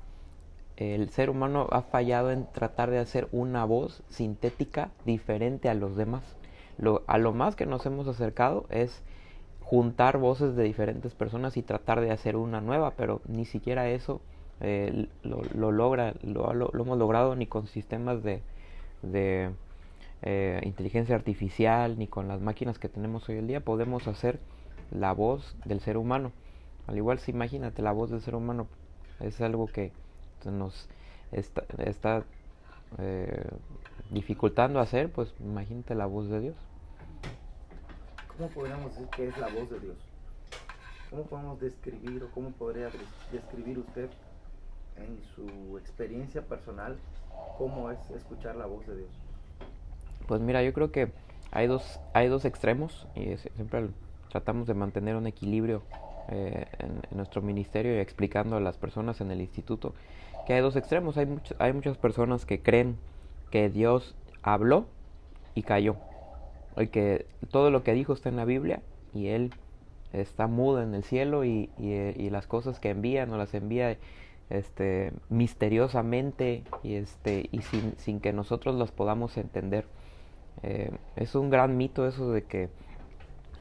El 0.78 1.10
ser 1.10 1.28
humano 1.28 1.68
ha 1.70 1.82
fallado 1.82 2.30
en 2.30 2.46
tratar 2.46 2.90
de 2.90 2.98
hacer 2.98 3.28
una 3.32 3.66
voz 3.66 4.02
sintética 4.08 4.88
diferente 5.04 5.68
a 5.68 5.74
los 5.74 5.94
demás. 5.94 6.22
Lo, 6.78 7.02
a 7.06 7.18
lo 7.18 7.34
más 7.34 7.54
que 7.54 7.66
nos 7.66 7.84
hemos 7.84 8.08
acercado 8.08 8.64
es 8.70 9.02
juntar 9.60 10.16
voces 10.16 10.56
de 10.56 10.62
diferentes 10.62 11.14
personas 11.14 11.58
y 11.58 11.62
tratar 11.62 12.00
de 12.00 12.12
hacer 12.12 12.36
una 12.36 12.62
nueva, 12.62 12.92
pero 12.92 13.20
ni 13.28 13.44
siquiera 13.44 13.90
eso 13.90 14.22
eh, 14.60 15.08
lo, 15.22 15.42
lo, 15.54 15.72
logra, 15.72 16.14
lo, 16.22 16.52
lo, 16.52 16.70
lo, 16.72 16.82
hemos 16.82 16.98
logrado 16.98 17.34
ni 17.34 17.46
con 17.46 17.66
sistemas 17.66 18.22
de, 18.22 18.42
de 19.02 19.50
eh, 20.22 20.60
inteligencia 20.64 21.14
artificial 21.14 21.98
ni 21.98 22.06
con 22.06 22.28
las 22.28 22.40
máquinas 22.40 22.78
que 22.78 22.90
tenemos 22.90 23.28
hoy 23.28 23.38
en 23.38 23.46
día 23.46 23.60
podemos 23.60 24.06
hacer 24.06 24.38
la 24.90 25.12
voz 25.12 25.56
del 25.64 25.80
ser 25.80 25.96
humano. 25.96 26.32
Al 26.86 26.96
igual 26.96 27.18
si 27.20 27.30
imagínate 27.30 27.80
la 27.82 27.92
voz 27.92 28.10
del 28.10 28.20
ser 28.20 28.34
humano 28.34 28.66
es 29.20 29.40
algo 29.40 29.66
que 29.66 29.92
nos 30.44 30.88
está, 31.32 31.64
está 31.78 32.24
eh, 32.98 33.44
dificultando 34.10 34.80
hacer, 34.80 35.10
pues 35.10 35.32
imagínate 35.40 35.94
la 35.94 36.06
voz 36.06 36.28
de 36.28 36.40
Dios. 36.40 36.56
¿Cómo 38.36 38.48
podríamos 38.50 38.92
decir 38.92 39.08
que 39.08 39.28
es 39.28 39.38
la 39.38 39.48
voz 39.48 39.70
de 39.70 39.80
Dios? 39.80 39.96
¿Cómo 41.10 41.24
podemos 41.24 41.60
describir 41.60 42.22
o 42.24 42.30
cómo 42.30 42.50
podría 42.50 42.90
describir 43.32 43.78
usted 43.78 44.10
en 44.96 45.20
su 45.34 45.78
experiencia 45.78 46.42
personal 46.42 46.96
cómo 47.58 47.90
es 47.90 47.98
escuchar 48.10 48.56
la 48.56 48.66
voz 48.66 48.86
de 48.86 48.96
Dios? 48.98 49.10
Pues 50.26 50.40
mira, 50.40 50.62
yo 50.62 50.72
creo 50.72 50.90
que 50.92 51.10
hay 51.50 51.66
dos, 51.66 52.00
hay 52.12 52.28
dos 52.28 52.44
extremos 52.44 53.06
y 53.14 53.36
siempre 53.36 53.88
tratamos 54.30 54.66
de 54.66 54.74
mantener 54.74 55.16
un 55.16 55.26
equilibrio 55.26 55.82
eh, 56.28 56.66
en, 56.78 57.02
en, 57.10 57.16
nuestro 57.16 57.42
ministerio 57.42 57.96
y 57.96 57.98
explicando 57.98 58.56
a 58.56 58.60
las 58.60 58.76
personas 58.76 59.20
en 59.20 59.30
el 59.30 59.40
instituto 59.40 59.94
que 60.46 60.54
hay 60.54 60.60
dos 60.60 60.76
extremos. 60.76 61.16
Hay, 61.16 61.28
hay 61.58 61.72
muchas 61.72 61.96
personas 61.96 62.46
que 62.46 62.60
creen 62.62 62.96
que 63.50 63.68
Dios 63.68 64.14
habló 64.42 64.86
y 65.54 65.62
cayó. 65.62 65.96
Y 66.76 66.86
que 66.86 67.26
todo 67.50 67.70
lo 67.70 67.82
que 67.82 67.92
dijo 67.92 68.12
está 68.12 68.28
en 68.28 68.36
la 68.36 68.44
Biblia 68.44 68.80
y 69.12 69.28
Él 69.28 69.52
está 70.12 70.46
mudo 70.46 70.82
en 70.82 70.94
el 70.94 71.04
cielo 71.04 71.44
y, 71.44 71.68
y, 71.78 71.90
y 71.90 72.30
las 72.30 72.46
cosas 72.46 72.80
que 72.80 72.90
envía 72.90 73.26
no 73.26 73.36
las 73.36 73.54
envía 73.54 73.96
este, 74.50 75.12
misteriosamente 75.28 76.64
y, 76.82 76.94
este, 76.94 77.48
y 77.52 77.62
sin, 77.62 77.94
sin 77.98 78.20
que 78.20 78.32
nosotros 78.32 78.74
las 78.74 78.90
podamos 78.90 79.36
entender. 79.36 79.86
Eh, 80.62 80.90
es 81.16 81.34
un 81.34 81.48
gran 81.48 81.76
mito 81.76 82.06
eso 82.06 82.30
de 82.32 82.42
que, 82.42 82.68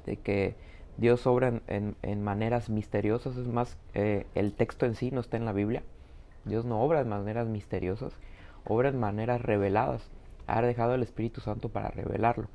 de 0.06 0.18
que 0.18 0.56
Dios 0.98 1.26
obra 1.28 1.48
en, 1.48 1.62
en, 1.68 1.96
en 2.02 2.24
maneras 2.24 2.70
misteriosas. 2.70 3.38
Es 3.38 3.48
más, 3.48 3.78
eh, 3.94 4.26
el 4.36 4.54
texto 4.54 4.86
en 4.86 4.96
sí 4.96 5.12
no 5.12 5.22
está 5.22 5.38
en 5.38 5.46
la 5.46 5.54
Biblia. 5.54 5.84
Dios 6.46 6.66
no 6.66 6.82
obra 6.82 7.04
de 7.04 7.10
maneras 7.10 7.48
misteriosas, 7.48 8.14
obra 8.66 8.90
en 8.90 9.00
maneras 9.00 9.42
reveladas. 9.42 10.10
Ha 10.48 10.62
dejado 10.62 10.96
el 10.96 11.04
Espíritu 11.04 11.42
Santo 11.42 11.70
para 11.70 11.90
revelarlo, 11.90 12.48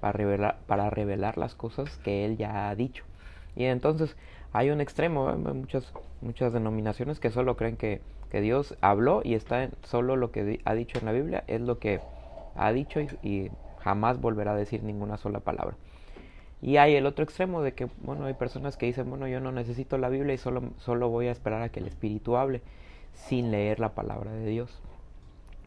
para 0.00 0.12
revelar, 0.12 0.58
para 0.66 0.90
revelar 0.90 1.38
las 1.38 1.54
cosas 1.54 1.96
que 1.98 2.24
Él 2.24 2.36
ya 2.36 2.68
ha 2.68 2.74
dicho. 2.74 3.04
Y 3.56 3.64
entonces 3.64 4.16
hay 4.52 4.70
un 4.70 4.80
extremo, 4.80 5.30
¿eh? 5.30 5.36
muchas, 5.36 5.92
muchas 6.20 6.52
denominaciones 6.52 7.20
que 7.20 7.30
solo 7.30 7.56
creen 7.56 7.76
que, 7.76 8.00
que 8.30 8.40
Dios 8.40 8.76
habló 8.80 9.20
y 9.24 9.34
está 9.34 9.64
en, 9.64 9.72
solo 9.82 10.16
lo 10.16 10.30
que 10.30 10.60
ha 10.64 10.74
dicho 10.74 10.98
en 10.98 11.06
la 11.06 11.12
Biblia 11.12 11.44
es 11.46 11.60
lo 11.60 11.78
que 11.78 12.00
ha 12.56 12.72
dicho 12.72 13.00
y, 13.00 13.08
y 13.22 13.50
jamás 13.80 14.20
volverá 14.20 14.52
a 14.52 14.56
decir 14.56 14.82
ninguna 14.82 15.16
sola 15.16 15.40
palabra. 15.40 15.76
Y 16.60 16.76
hay 16.78 16.96
el 16.96 17.06
otro 17.06 17.24
extremo 17.24 17.62
de 17.62 17.72
que, 17.72 17.88
bueno, 18.02 18.24
hay 18.24 18.34
personas 18.34 18.76
que 18.76 18.86
dicen, 18.86 19.08
bueno, 19.08 19.28
yo 19.28 19.38
no 19.40 19.52
necesito 19.52 19.96
la 19.96 20.08
Biblia 20.08 20.34
y 20.34 20.38
solo, 20.38 20.62
solo 20.78 21.08
voy 21.08 21.28
a 21.28 21.32
esperar 21.32 21.62
a 21.62 21.68
que 21.68 21.80
el 21.80 21.86
Espíritu 21.86 22.36
hable 22.36 22.62
sin 23.14 23.50
leer 23.50 23.78
la 23.78 23.90
palabra 23.90 24.32
de 24.32 24.46
Dios. 24.46 24.80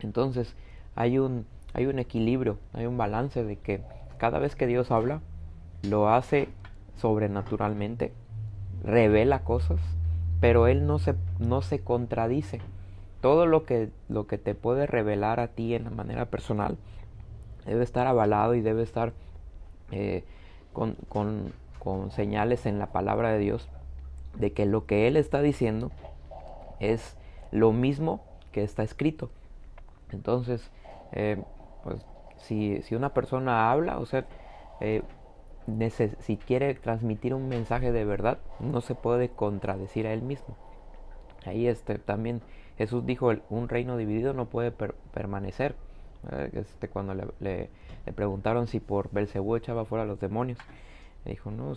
Entonces, 0.01 0.55
hay 0.95 1.17
un, 1.17 1.45
hay 1.73 1.85
un 1.85 1.99
equilibrio, 1.99 2.57
hay 2.73 2.85
un 2.87 2.97
balance 2.97 3.43
de 3.43 3.55
que 3.55 3.81
cada 4.17 4.39
vez 4.39 4.55
que 4.55 4.67
Dios 4.67 4.91
habla, 4.91 5.21
lo 5.83 6.09
hace 6.09 6.49
sobrenaturalmente, 6.97 8.11
revela 8.83 9.43
cosas, 9.43 9.79
pero 10.39 10.67
Él 10.67 10.85
no 10.85 10.99
se, 10.99 11.15
no 11.39 11.61
se 11.61 11.79
contradice. 11.79 12.59
Todo 13.21 13.45
lo 13.45 13.65
que, 13.65 13.89
lo 14.09 14.25
que 14.27 14.37
te 14.37 14.55
puede 14.55 14.87
revelar 14.87 15.39
a 15.39 15.47
ti 15.47 15.75
en 15.75 15.83
la 15.83 15.91
manera 15.91 16.25
personal 16.25 16.77
debe 17.65 17.83
estar 17.83 18.07
avalado 18.07 18.55
y 18.55 18.61
debe 18.61 18.81
estar 18.81 19.13
eh, 19.91 20.23
con, 20.73 20.95
con, 21.09 21.53
con 21.79 22.11
señales 22.11 22.65
en 22.65 22.79
la 22.79 22.87
palabra 22.87 23.31
de 23.31 23.39
Dios 23.39 23.69
de 24.37 24.53
que 24.53 24.65
lo 24.65 24.85
que 24.85 25.07
Él 25.07 25.17
está 25.17 25.41
diciendo 25.41 25.91
es 26.79 27.15
lo 27.51 27.71
mismo 27.71 28.21
que 28.51 28.63
está 28.63 28.83
escrito. 28.83 29.29
Entonces, 30.11 30.69
eh, 31.11 31.41
pues 31.83 32.05
si, 32.37 32.81
si, 32.81 32.95
una 32.95 33.13
persona 33.13 33.71
habla, 33.71 33.99
o 33.99 34.05
sea, 34.05 34.25
eh, 34.79 35.03
si 36.19 36.37
quiere 36.37 36.73
transmitir 36.75 37.33
un 37.33 37.47
mensaje 37.47 37.91
de 37.91 38.05
verdad, 38.05 38.39
no 38.59 38.81
se 38.81 38.95
puede 38.95 39.29
contradecir 39.29 40.07
a 40.07 40.13
él 40.13 40.21
mismo. 40.21 40.57
Ahí 41.45 41.67
este, 41.67 41.97
también 41.97 42.41
Jesús 42.77 43.05
dijo, 43.05 43.31
un 43.49 43.69
reino 43.69 43.97
dividido 43.97 44.33
no 44.33 44.45
puede 44.45 44.71
per 44.71 44.95
permanecer. 45.13 45.75
Este, 46.53 46.87
cuando 46.87 47.15
le, 47.39 47.69
preguntaron 48.15 48.67
si 48.67 48.79
por 48.79 49.11
Belcebú 49.11 49.55
echaba 49.55 49.85
fuera 49.85 50.03
a 50.03 50.07
los 50.07 50.19
demonios, 50.19 50.59
dijo, 51.25 51.51
no, 51.51 51.75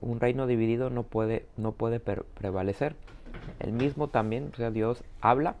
un 0.00 0.20
reino 0.20 0.46
dividido 0.46 0.90
no 0.90 1.02
puede, 1.04 1.46
no 1.56 1.72
puede 1.72 2.00
prevalecer. 2.00 2.96
El 3.58 3.72
mismo 3.72 4.08
también, 4.08 4.50
o 4.52 4.56
sea, 4.56 4.70
Dios 4.70 5.04
habla 5.20 5.56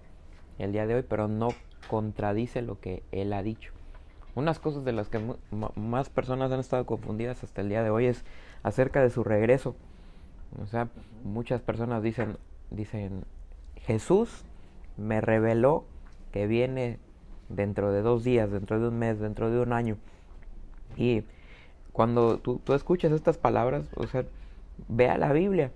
el 0.58 0.72
día 0.72 0.86
de 0.86 0.96
hoy, 0.96 1.04
pero 1.08 1.28
no 1.28 1.48
contradice 1.88 2.62
lo 2.62 2.80
que 2.80 3.02
Él 3.12 3.32
ha 3.32 3.42
dicho. 3.42 3.72
Unas 4.34 4.58
cosas 4.58 4.84
de 4.84 4.92
las 4.92 5.08
que 5.08 5.20
más 5.74 6.08
personas 6.08 6.52
han 6.52 6.60
estado 6.60 6.86
confundidas 6.86 7.42
hasta 7.42 7.60
el 7.60 7.68
día 7.68 7.82
de 7.82 7.90
hoy 7.90 8.06
es 8.06 8.24
acerca 8.62 9.02
de 9.02 9.10
su 9.10 9.24
regreso. 9.24 9.74
O 10.62 10.66
sea, 10.66 10.88
muchas 11.24 11.60
personas 11.60 12.02
dicen, 12.02 12.36
dicen, 12.70 13.24
Jesús 13.76 14.44
me 14.96 15.20
reveló 15.20 15.84
que 16.32 16.46
viene 16.46 16.98
dentro 17.48 17.92
de 17.92 18.02
dos 18.02 18.22
días, 18.22 18.50
dentro 18.50 18.80
de 18.80 18.88
un 18.88 18.98
mes, 18.98 19.18
dentro 19.18 19.50
de 19.50 19.60
un 19.60 19.72
año. 19.72 19.96
Y 20.96 21.24
cuando 21.92 22.38
tú, 22.38 22.60
tú 22.62 22.74
escuchas 22.74 23.12
estas 23.12 23.38
palabras, 23.38 23.84
o 23.96 24.06
sea, 24.06 24.24
ve 24.88 25.08
a 25.08 25.18
la 25.18 25.32
Biblia 25.32 25.72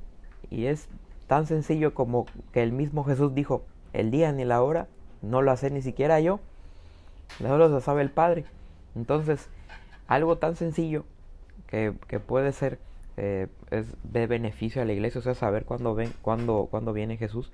y 0.51 0.67
es 0.67 0.89
tan 1.27 1.47
sencillo 1.47 1.95
como 1.95 2.27
que 2.53 2.63
el 2.63 2.73
mismo 2.73 3.05
Jesús 3.05 3.35
dijo, 3.35 3.65
el 3.93 4.11
día 4.11 4.33
ni 4.33 4.45
la 4.45 4.63
hora, 4.63 4.89
no 5.23 5.43
lo 5.43 5.51
hace 5.51 5.71
ni 5.71 5.83
siquiera 5.83 6.21
yo, 6.21 6.41
solo 7.39 7.69
lo 7.69 7.81
sabe 7.81 8.03
el 8.03 8.11
Padre. 8.11 8.45
Entonces, 8.95 9.49
algo 10.07 10.39
tan 10.39 10.57
sencillo 10.57 11.05
que, 11.67 11.95
que 12.09 12.21
puede 12.21 12.53
ser 12.53 12.79
eh, 13.17 13.47
es 13.71 13.97
de 14.03 14.27
beneficio 14.27 14.83
a 14.83 14.85
la 14.85 14.93
iglesia, 14.93 15.21
o 15.21 15.23
sea, 15.23 15.35
saber 15.35 15.65
cuándo, 15.65 15.95
ven, 15.95 16.13
cuándo, 16.23 16.67
cuándo 16.71 16.93
viene 16.93 17.17
Jesús, 17.17 17.53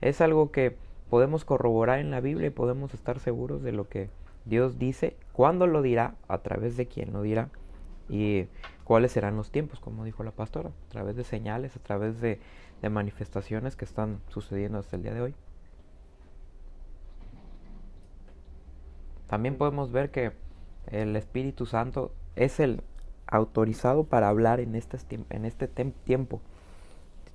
es 0.00 0.20
algo 0.20 0.50
que 0.50 0.76
podemos 1.10 1.44
corroborar 1.44 1.98
en 1.98 2.10
la 2.10 2.20
Biblia 2.20 2.46
y 2.46 2.50
podemos 2.50 2.94
estar 2.94 3.20
seguros 3.20 3.62
de 3.62 3.72
lo 3.72 3.88
que 3.88 4.08
Dios 4.46 4.78
dice, 4.78 5.16
cuándo 5.32 5.66
lo 5.66 5.82
dirá, 5.82 6.14
a 6.28 6.38
través 6.38 6.76
de 6.76 6.86
quién 6.86 7.12
lo 7.12 7.22
dirá 7.22 7.50
y 8.08 8.46
cuáles 8.84 9.12
serán 9.12 9.36
los 9.36 9.50
tiempos, 9.50 9.80
como 9.80 10.04
dijo 10.04 10.24
la 10.24 10.30
pastora, 10.30 10.70
a 10.70 10.90
través 10.90 11.16
de 11.16 11.24
señales, 11.24 11.76
a 11.76 11.80
través 11.80 12.20
de, 12.20 12.40
de 12.80 12.88
manifestaciones 12.88 13.76
que 13.76 13.84
están 13.84 14.20
sucediendo 14.28 14.78
hasta 14.78 14.96
el 14.96 15.02
día 15.02 15.14
de 15.14 15.20
hoy. 15.20 15.34
También 19.32 19.56
podemos 19.56 19.92
ver 19.92 20.10
que 20.10 20.32
el 20.88 21.16
Espíritu 21.16 21.64
Santo 21.64 22.12
es 22.36 22.60
el 22.60 22.82
autorizado 23.26 24.04
para 24.04 24.28
hablar 24.28 24.60
en 24.60 24.74
este, 24.74 24.98
en 25.30 25.46
este 25.46 25.68
tiempo. 25.68 26.42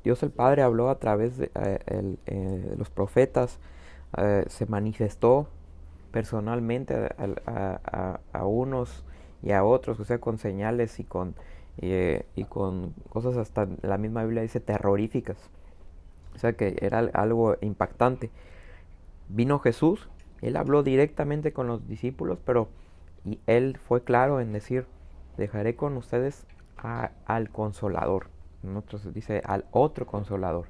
Dios 0.03 0.21
el 0.21 0.29
Padre 0.29 0.61
habló 0.61 0.91
a 0.91 0.99
través 0.99 1.37
de 1.39 1.49
eh, 1.55 2.15
eh, 2.27 2.75
los 2.77 2.91
profetas, 2.91 3.57
eh, 4.15 4.45
se 4.47 4.67
manifestó 4.67 5.47
personalmente 6.11 6.93
a, 7.47 8.45
unos 8.45 9.03
y 9.41 9.53
a 9.53 9.63
otros, 9.63 9.99
o 9.99 10.05
sea, 10.05 10.19
con 10.19 10.37
señales 10.37 10.99
y 10.99 11.03
con, 11.03 11.33
y 11.81 12.43
con 12.43 12.93
cosas 13.09 13.37
hasta 13.37 13.67
la 13.81 13.97
misma 13.97 14.23
Biblia 14.23 14.43
dice 14.43 14.59
terroríficas. 14.59 15.49
O 16.35 16.37
sea 16.37 16.53
que 16.53 16.77
era 16.79 16.99
algo 16.99 17.55
impactante. 17.61 18.29
Vino 19.29 19.57
Jesús, 19.57 20.07
él 20.41 20.55
habló 20.55 20.83
directamente 20.83 21.53
con 21.53 21.67
los 21.67 21.87
discípulos, 21.87 22.39
pero 22.45 22.69
y 23.27 23.39
él 23.45 23.77
fue 23.77 24.03
claro 24.03 24.39
en 24.39 24.53
decir, 24.53 24.85
dejaré 25.37 25.75
con 25.75 25.97
ustedes 25.97 26.47
al 26.77 27.49
consolador. 27.49 28.29
Nosotros 28.63 29.13
dice 29.13 29.41
al 29.45 29.65
otro 29.71 30.05
consolador. 30.07 30.67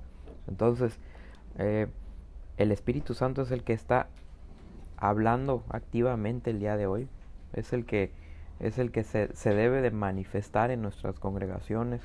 Entonces, 0.47 0.99
eh, 1.59 1.87
el 2.57 2.71
Espíritu 2.71 3.13
Santo 3.13 3.43
es 3.43 3.51
el 3.51 3.63
que 3.63 3.73
está 3.73 4.07
hablando 4.97 5.63
activamente 5.69 6.49
el 6.49 6.59
día 6.59 6.77
de 6.77 6.87
hoy. 6.87 7.07
Es 7.53 7.73
el 7.73 7.85
que, 7.85 8.11
es 8.59 8.79
el 8.79 8.91
que 8.91 9.03
se, 9.03 9.35
se 9.35 9.53
debe 9.53 9.81
de 9.81 9.91
manifestar 9.91 10.71
en 10.71 10.81
nuestras 10.81 11.19
congregaciones, 11.19 12.01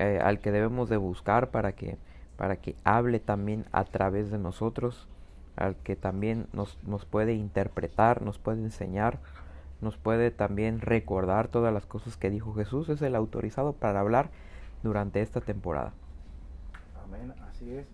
eh, 0.00 0.18
al 0.22 0.40
que 0.40 0.50
debemos 0.50 0.88
de 0.88 0.96
buscar 0.96 1.50
para 1.50 1.72
que, 1.72 1.98
para 2.36 2.56
que 2.56 2.74
hable 2.82 3.20
también 3.20 3.64
a 3.70 3.84
través 3.84 4.32
de 4.32 4.38
nosotros, 4.38 5.08
al 5.58 5.76
que 5.76 5.96
también 5.96 6.46
nos, 6.52 6.78
nos 6.84 7.04
puede 7.04 7.34
interpretar, 7.34 8.22
nos 8.22 8.38
puede 8.38 8.62
enseñar 8.62 9.18
nos 9.80 9.96
puede 9.96 10.30
también 10.30 10.80
recordar 10.80 11.48
todas 11.48 11.72
las 11.72 11.86
cosas 11.86 12.16
que 12.16 12.30
dijo 12.30 12.54
Jesús, 12.54 12.88
es 12.88 13.00
el 13.02 13.14
autorizado 13.14 13.72
para 13.72 14.00
hablar 14.00 14.30
durante 14.82 15.22
esta 15.22 15.40
temporada. 15.40 15.92
Amén, 17.04 17.32
así 17.48 17.74
es. 17.74 17.86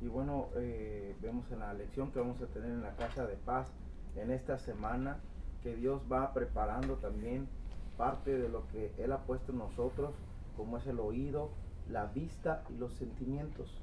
Y 0.00 0.08
bueno, 0.08 0.46
eh, 0.56 1.16
vemos 1.20 1.50
en 1.50 1.60
la 1.60 1.72
lección 1.74 2.12
que 2.12 2.20
vamos 2.20 2.40
a 2.42 2.46
tener 2.46 2.70
en 2.70 2.82
la 2.82 2.94
casa 2.94 3.26
de 3.26 3.34
paz 3.36 3.66
en 4.14 4.30
esta 4.30 4.58
semana 4.58 5.18
que 5.62 5.74
Dios 5.74 6.00
va 6.10 6.32
preparando 6.32 6.94
también 6.96 7.48
parte 7.96 8.36
de 8.38 8.48
lo 8.48 8.66
que 8.68 8.92
Él 8.98 9.10
ha 9.12 9.18
puesto 9.18 9.52
en 9.52 9.58
nosotros, 9.58 10.14
como 10.56 10.76
es 10.76 10.86
el 10.86 11.00
oído, 11.00 11.50
la 11.90 12.06
vista 12.06 12.62
y 12.70 12.76
los 12.78 12.92
sentimientos. 12.92 13.82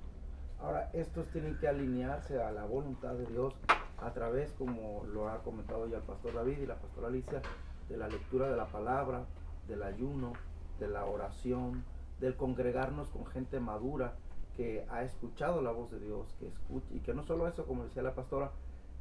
Ahora, 0.63 0.89
estos 0.93 1.27
tienen 1.27 1.57
que 1.57 1.67
alinearse 1.67 2.41
a 2.41 2.49
la 2.51 2.63
voluntad 2.63 3.15
de 3.15 3.25
Dios 3.25 3.53
a 3.97 4.13
través, 4.13 4.49
como 4.53 5.03
lo 5.11 5.27
ha 5.27 5.43
comentado 5.43 5.87
ya 5.87 5.97
el 5.97 6.03
pastor 6.03 6.33
David 6.33 6.59
y 6.59 6.65
la 6.65 6.77
pastora 6.77 7.09
Alicia, 7.09 7.41
de 7.89 7.97
la 7.97 8.07
lectura 8.07 8.49
de 8.49 8.55
la 8.55 8.67
palabra, 8.67 9.25
del 9.67 9.83
ayuno, 9.83 10.31
de 10.79 10.87
la 10.87 11.05
oración, 11.05 11.83
del 12.21 12.37
congregarnos 12.37 13.09
con 13.09 13.25
gente 13.25 13.59
madura 13.59 14.13
que 14.55 14.85
ha 14.89 15.03
escuchado 15.03 15.61
la 15.61 15.71
voz 15.71 15.91
de 15.91 15.99
Dios, 15.99 16.33
que 16.39 16.47
escucha, 16.47 16.87
y 16.93 16.99
que 16.99 17.13
no 17.13 17.23
solo 17.23 17.45
eso, 17.45 17.65
como 17.65 17.83
decía 17.83 18.01
la 18.01 18.15
pastora, 18.15 18.51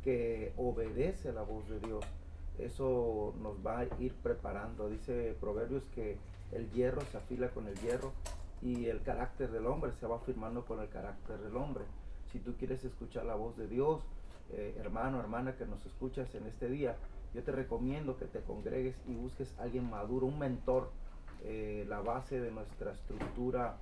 que 0.03 0.53
obedece 0.57 1.33
la 1.33 1.43
voz 1.43 1.69
de 1.69 1.79
Dios. 1.79 2.05
Eso 2.59 3.35
nos 3.41 3.65
va 3.65 3.81
a 3.81 3.85
ir 4.01 4.15
preparando. 4.21 4.89
Dice 4.89 5.37
Proverbios 5.41 5.85
que 5.95 6.19
el 6.51 6.69
hierro 6.73 7.03
se 7.03 7.19
afila 7.19 7.51
con 7.51 7.69
el 7.69 7.79
hierro 7.79 8.13
y 8.63 8.87
el 8.87 9.03
carácter 9.03 9.51
del 9.51 9.67
hombre 9.67 9.93
se 9.99 10.07
va 10.07 10.17
afirmando 10.17 10.65
con 10.65 10.81
el 10.81 10.89
carácter 10.89 11.39
del 11.39 11.57
hombre. 11.57 11.85
Si 12.31 12.39
tú 12.39 12.55
quieres 12.57 12.85
escuchar 12.85 13.25
la 13.25 13.35
voz 13.35 13.57
de 13.57 13.67
Dios, 13.67 14.03
eh, 14.53 14.77
hermano, 14.79 15.21
hermana 15.21 15.57
que 15.57 15.67
nos 15.67 15.85
escuchas 15.85 16.35
en 16.35 16.47
este 16.47 16.69
día, 16.69 16.97
yo 17.35 17.43
te 17.43 17.53
recomiendo 17.53 18.17
que 18.19 18.27
te 18.27 18.41
congregues 18.41 18.95
y 19.09 19.15
busques 19.15 19.53
a 19.59 19.63
alguien 19.63 19.89
maduro, 19.91 20.27
un 20.27 20.39
mentor. 20.39 20.91
Eh, 21.45 21.85
la 21.89 22.01
base 22.01 22.41
de 22.41 22.53
nuestra 22.53 22.93
estructura, 22.93 23.77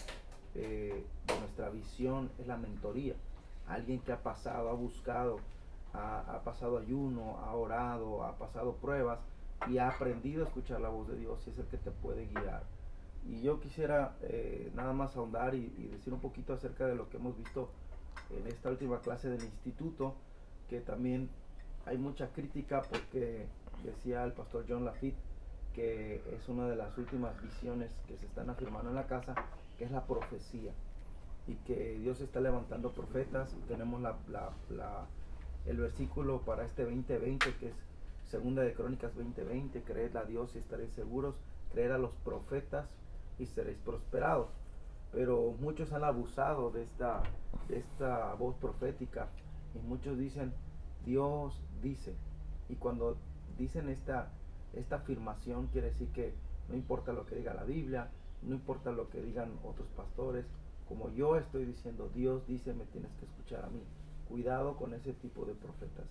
eh, 0.54 1.04
de 1.26 1.40
nuestra 1.40 1.68
visión 1.68 2.30
es 2.38 2.46
la 2.46 2.56
mentoría. 2.56 3.14
Alguien 3.68 4.00
que 4.00 4.12
ha 4.12 4.22
pasado, 4.22 4.70
ha 4.70 4.72
buscado, 4.72 5.40
ha, 5.92 6.40
pasado 6.44 6.78
ayuno, 6.78 7.38
ha 7.38 7.54
orado, 7.54 8.24
ha 8.24 8.36
pasado 8.38 8.74
pruebas 8.76 9.18
y 9.68 9.78
ha 9.78 9.88
aprendido 9.88 10.44
a 10.44 10.48
escuchar 10.48 10.80
la 10.80 10.88
voz 10.88 11.08
de 11.08 11.18
Dios 11.18 11.38
y 11.46 11.50
es 11.50 11.58
el 11.58 11.66
que 11.66 11.76
te 11.76 11.90
puede 11.90 12.26
guiar. 12.26 12.62
Y 13.28 13.42
yo 13.42 13.60
quisiera 13.60 14.16
nada 14.74 14.92
más 14.92 15.16
ahondar 15.16 15.54
y, 15.54 15.68
decir 15.92 16.12
un 16.12 16.20
poquito 16.20 16.52
acerca 16.52 16.86
de 16.86 16.94
lo 16.94 17.08
que 17.10 17.18
hemos 17.18 17.36
visto 17.36 17.70
en 18.30 18.46
esta 18.46 18.70
última 18.70 19.00
clase 19.00 19.28
del 19.28 19.42
instituto 19.42 20.14
que 20.68 20.80
también 20.80 21.28
hay 21.84 21.98
mucha 21.98 22.28
crítica 22.28 22.82
porque 22.82 23.46
decía 23.84 24.24
el 24.24 24.32
pastor 24.32 24.64
John 24.68 24.84
Lafitte 24.84 25.18
que 25.74 26.22
es 26.34 26.48
una 26.48 26.68
de 26.68 26.76
las 26.76 26.96
últimas 26.98 27.40
visiones 27.42 27.92
que 28.06 28.16
se 28.16 28.26
están 28.26 28.50
afirmando 28.50 28.90
en 28.90 28.96
la 28.96 29.06
casa, 29.06 29.34
que 29.78 29.84
es 29.84 29.90
la 29.90 30.04
profecía. 30.04 30.72
Y 31.46 31.54
que 31.66 31.98
Dios 31.98 32.20
está 32.20 32.40
levantando 32.40 32.92
profetas. 32.92 33.54
Tenemos 33.68 34.00
la, 34.00 34.16
el 35.66 35.76
versículo 35.76 36.40
para 36.42 36.64
este 36.64 36.84
2020, 36.84 37.54
que 37.56 37.68
es 37.68 37.74
Segunda 38.28 38.62
de 38.62 38.74
Crónicas 38.74 39.14
2020, 39.14 39.82
creed 39.82 40.16
a 40.16 40.24
Dios 40.24 40.54
y 40.54 40.58
estaréis 40.58 40.92
seguros, 40.92 41.34
creed 41.72 41.90
a 41.90 41.98
los 41.98 42.12
profetas 42.24 42.86
y 43.40 43.46
seréis 43.46 43.78
prosperados. 43.78 44.48
Pero 45.12 45.54
muchos 45.60 45.92
han 45.92 46.04
abusado 46.04 46.70
de 46.70 46.84
esta, 46.84 47.22
de 47.68 47.78
esta 47.78 48.34
voz 48.34 48.54
profética 48.56 49.28
y 49.74 49.78
muchos 49.78 50.18
dicen, 50.18 50.52
Dios 51.04 51.60
dice. 51.82 52.14
Y 52.68 52.76
cuando 52.76 53.16
dicen 53.58 53.88
esta, 53.88 54.30
esta 54.74 54.96
afirmación, 54.96 55.66
quiere 55.68 55.88
decir 55.88 56.08
que 56.12 56.32
no 56.68 56.76
importa 56.76 57.12
lo 57.12 57.26
que 57.26 57.34
diga 57.34 57.54
la 57.54 57.64
Biblia, 57.64 58.10
no 58.42 58.54
importa 58.54 58.92
lo 58.92 59.10
que 59.10 59.20
digan 59.20 59.58
otros 59.64 59.88
pastores, 59.96 60.46
como 60.88 61.10
yo 61.10 61.36
estoy 61.36 61.64
diciendo, 61.64 62.10
Dios 62.14 62.46
dice, 62.46 62.72
me 62.74 62.84
tienes 62.86 63.10
que 63.18 63.24
escuchar 63.24 63.64
a 63.64 63.68
mí. 63.68 63.82
Cuidado 64.28 64.76
con 64.76 64.94
ese 64.94 65.12
tipo 65.14 65.44
de 65.44 65.54
profetas. 65.54 66.06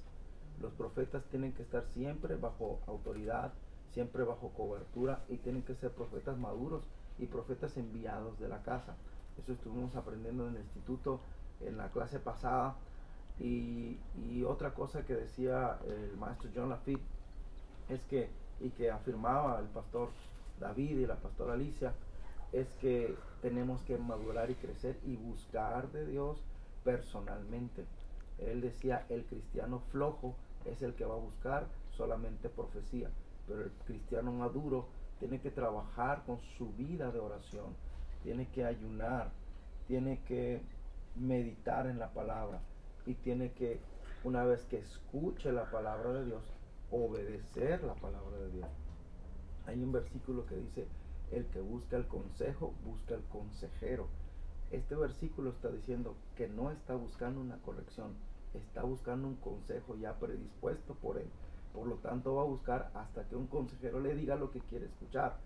Los 0.62 0.74
profetas 0.74 1.24
tienen 1.32 1.54
que 1.54 1.62
estar 1.64 1.86
siempre 1.94 2.36
bajo 2.36 2.80
autoridad, 2.88 3.54
siempre 3.94 4.24
bajo 4.24 4.50
cobertura 4.50 5.24
y 5.30 5.38
tienen 5.38 5.64
que 5.64 5.76
ser 5.76 5.92
profetas 5.92 6.38
maduros 6.38 6.84
y 7.20 7.26
profetas 7.28 7.78
enviados 7.78 8.40
de 8.40 8.48
la 8.48 8.62
casa. 8.64 8.96
Eso 9.38 9.54
estuvimos 9.54 9.96
aprendiendo 9.96 10.48
en 10.48 10.56
el 10.56 10.62
instituto 10.62 11.20
en 11.62 11.78
la 11.78 11.90
clase 11.90 12.20
pasada 12.20 12.76
y, 13.40 13.98
otra 14.46 14.74
cosa 14.74 15.06
que 15.06 15.14
decía 15.14 15.78
el 15.86 16.18
maestro 16.18 16.50
John 16.54 16.70
Lafitte 16.70 17.04
es 17.90 18.04
que, 18.06 18.30
y 18.60 18.70
que 18.72 18.90
afirmaba 18.90 19.60
el 19.60 19.68
pastor 19.68 20.10
David 20.60 21.00
y 21.00 21.06
la 21.06 21.16
pastora 21.16 21.54
Alicia, 21.54 21.94
es 22.52 22.68
que 22.82 23.16
tenemos 23.42 23.82
que 23.84 23.98
madurar 23.98 24.50
y 24.50 24.56
crecer 24.56 24.98
y 25.06 25.16
buscar 25.16 25.92
de 25.92 26.06
Dios 26.06 26.42
personalmente. 26.84 27.86
Él 28.40 28.62
decía, 28.62 29.06
el 29.10 29.26
cristiano 29.26 29.82
flojo 29.92 30.36
es 30.66 30.82
el 30.82 30.94
que 30.96 31.06
va 31.06 31.16
a 31.16 31.20
buscar 31.20 31.68
solamente 31.96 32.50
profecía, 32.50 33.10
pero 33.48 33.62
el 33.64 33.72
cristiano 33.86 34.32
maduro 34.32 34.88
tiene 35.20 35.40
que 35.40 35.52
trabajar 35.52 36.24
con 36.26 36.40
su 36.58 36.72
vida 36.74 37.12
de 37.12 37.20
oración, 37.20 37.76
tiene 38.24 38.48
que 38.48 38.66
ayunar, 38.66 39.32
tiene 39.88 40.22
que 40.28 40.62
meditar 41.16 41.88
en 41.88 42.00
la 42.00 42.12
palabra, 42.14 42.62
y 43.06 43.16
tiene 43.16 43.52
que, 43.54 43.80
una 44.24 44.44
vez 44.44 44.64
que 44.66 44.78
escuche 44.78 45.52
la 45.52 45.70
palabra 45.72 46.14
de 46.14 46.26
Dios, 46.26 46.44
obedecer 46.92 47.84
la 47.84 47.96
palabra 47.96 48.38
de 48.38 48.52
Dios. 48.52 48.70
Hay 49.68 49.82
un 49.84 49.92
versículo 49.92 50.46
que 50.46 50.56
dice, 50.56 50.88
el 51.32 51.46
que 51.48 51.62
busca 51.62 51.98
el 51.98 52.08
consejo, 52.08 52.74
busca 52.84 53.16
el 53.16 53.24
consejero. 53.26 54.08
Este 54.72 54.96
versículo 54.96 55.52
está 55.52 55.70
diciendo 55.70 56.16
que 56.36 56.48
no 56.48 56.72
está 56.72 56.96
buscando 56.96 57.42
una 57.42 57.58
corrección, 57.58 58.14
está 58.54 58.84
buscando 58.84 59.28
un 59.28 59.36
consejo 59.36 59.96
ya 59.96 60.14
predispuesto 60.20 60.96
por 60.96 61.18
él. 61.18 61.30
Por 61.80 61.88
lo 61.88 61.96
tanto 61.96 62.36
va 62.36 62.42
a 62.42 62.46
buscar 62.46 62.92
hasta 62.94 63.24
que 63.30 63.38
un 63.38 63.48
consejero 63.48 64.02
le 64.02 64.14
diga 64.14 64.36
lo 64.36 64.52
que 64.52 64.60
quiere 64.60 64.88
escuchar, 64.88 65.38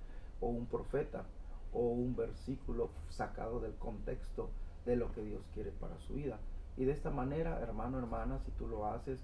o 0.41 0.47
un 0.47 0.65
profeta, 0.65 1.25
o 1.71 1.89
un 1.89 2.15
versículo 2.15 2.89
sacado 3.09 3.59
del 3.59 3.75
contexto 3.75 4.49
de 4.83 4.95
lo 4.95 5.11
que 5.11 5.21
Dios 5.21 5.43
quiere 5.53 5.69
para 5.69 5.95
su 5.99 6.15
vida. 6.15 6.39
Y 6.75 6.85
de 6.85 6.91
esta 6.91 7.11
manera, 7.11 7.59
hermano, 7.59 7.99
hermana, 7.99 8.39
si 8.45 8.51
tú 8.53 8.67
lo 8.67 8.87
haces 8.87 9.19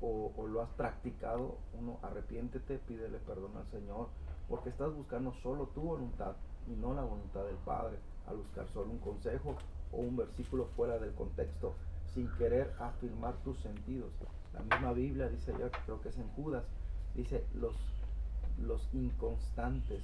o, 0.00 0.32
lo 0.46 0.62
has 0.62 0.68
practicado, 0.70 1.56
uno 1.80 1.98
arrepiéntete, 2.00 2.78
pídele 2.78 3.18
perdón 3.18 3.56
al 3.56 3.66
Señor, 3.72 4.06
porque 4.48 4.68
estás 4.68 4.94
buscando 4.94 5.32
solo 5.42 5.66
tu 5.74 5.80
voluntad 5.80 6.36
y 6.68 6.76
no 6.76 6.94
la 6.94 7.02
voluntad 7.02 7.44
del 7.44 7.58
Padre, 7.64 7.98
al 8.28 8.36
buscar 8.36 8.68
solo 8.68 8.88
un 8.88 8.98
consejo 8.98 9.56
o 9.90 9.96
un 9.96 10.14
versículo 10.14 10.66
fuera 10.76 10.96
del 11.00 11.12
contexto, 11.14 11.74
sin 12.14 12.28
querer 12.36 12.72
afirmar 12.78 13.34
tus 13.42 13.58
sentidos. 13.58 14.12
La 14.54 14.60
misma 14.60 14.92
Biblia 14.92 15.28
dice 15.28 15.54
ya, 15.58 15.70
creo 15.70 16.00
que 16.00 16.10
es 16.10 16.18
en 16.18 16.28
Judas, 16.30 16.64
dice 17.14 17.44
los, 17.54 17.74
los 18.58 18.88
inconstantes 18.92 20.02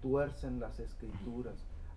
tuercen 0.00 0.60
las 0.60 0.80
escrituras 0.80 1.54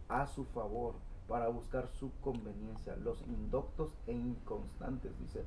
a 0.10 0.28
su 0.28 0.46
favor 0.46 0.96
para 1.28 1.48
buscar 1.48 1.88
su 1.88 2.12
conveniencia. 2.22 2.96
Los 2.98 3.22
indoctos 3.28 3.94
e 4.08 4.14
inconstantes, 4.14 5.18
dice, 5.20 5.44